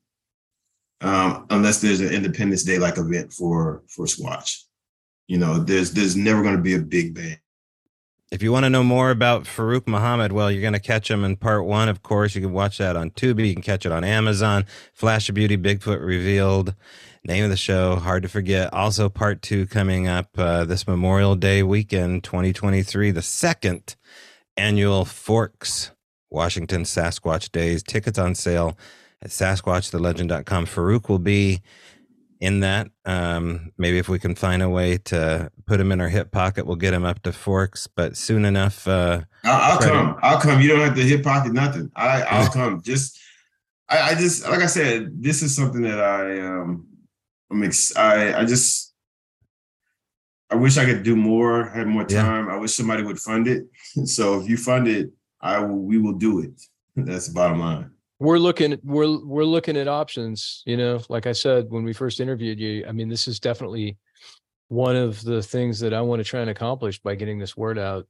[1.01, 4.65] Um, unless there's an Independence Day like event for, for Squatch.
[5.29, 7.39] You know, there's, there's never going to be a big bang.
[8.31, 11.25] If you want to know more about Faaruwq Muhammad, well, you're going to catch him
[11.25, 12.35] in part one, of course.
[12.35, 13.49] You can watch that on Tubi.
[13.49, 14.67] You can catch it on Amazon.
[14.93, 16.75] Flash of Beauty, Bigfoot Revealed.
[17.25, 18.73] Name of the show, hard to forget.
[18.73, 23.97] Also, part two coming up uh, this Memorial Day weekend, 2023, the second
[24.59, 25.93] annual Forks
[26.31, 27.83] Washington Sasquatch Days.
[27.83, 28.77] Tickets on sale
[29.23, 30.67] at SasquatchTheLegend.com.
[30.67, 31.63] Faaruwq will be
[32.41, 32.89] in that.
[33.05, 36.67] Um, maybe if we can find a way to put him in our hip pocket,
[36.67, 37.87] we'll get him up to Forks.
[37.87, 40.17] But soon enough, uh, I'll, I'll come.
[40.23, 40.61] I'll come.
[40.61, 41.91] You don't have to hip pocket nothing.
[41.97, 42.83] I, I'll come.
[42.83, 43.19] Just,
[43.89, 46.87] I, I, just like I said, this is something that I, um,
[47.51, 48.95] I'm ex- I, I just,
[50.51, 51.69] I wish I could do more.
[51.71, 52.47] Had more time.
[52.47, 52.55] Yeah.
[52.55, 53.65] I wish somebody would fund it.
[54.05, 55.11] so if you fund it,
[55.41, 55.79] I will.
[55.79, 56.61] We will do it.
[56.97, 57.91] That's the bottom line
[58.21, 62.21] we're looking we're we're looking at options you know like i said when we first
[62.21, 63.97] interviewed you i mean this is definitely
[64.69, 67.79] one of the things that i want to try and accomplish by getting this word
[67.79, 68.07] out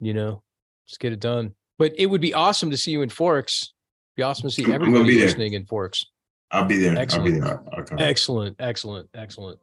[0.00, 0.42] you know
[0.86, 3.72] just get it done but it would be awesome to see you in forks
[4.16, 5.26] Be awesome to see I'm gonna everybody be there.
[5.26, 6.04] listening in Forks.
[6.52, 6.90] I'll be there.
[6.90, 7.40] I'll be Excellent.
[7.42, 7.48] there.
[7.50, 7.98] I'll, I'll come.
[7.98, 9.58] Excellent, excellent, excellent.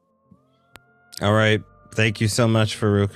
[1.22, 1.62] All right.
[1.96, 3.12] Thank you so much, Faaruwq.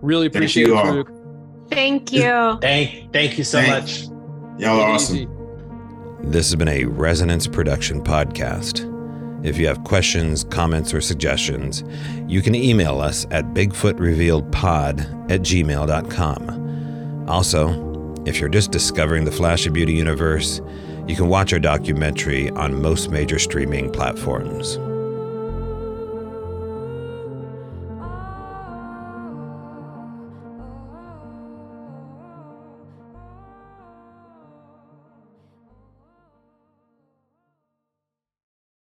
[0.00, 0.84] Really Thank appreciate you it.
[0.84, 1.68] Faaruwq.
[1.70, 2.58] Thank you.
[2.60, 4.06] Thank, thank you so Thanks.
[4.08, 4.11] much.
[4.58, 5.28] Y'all are awesome.
[6.22, 8.88] This has been a Resonance Production podcast.
[9.44, 11.82] If you have questions, comments, or suggestions,
[12.28, 17.28] you can email us at bigfootrevealedpod at gmail.com.
[17.28, 20.60] Also, if you're just discovering the Flash of Beauty universe,
[21.08, 24.78] you can watch our documentary on most major streaming platforms.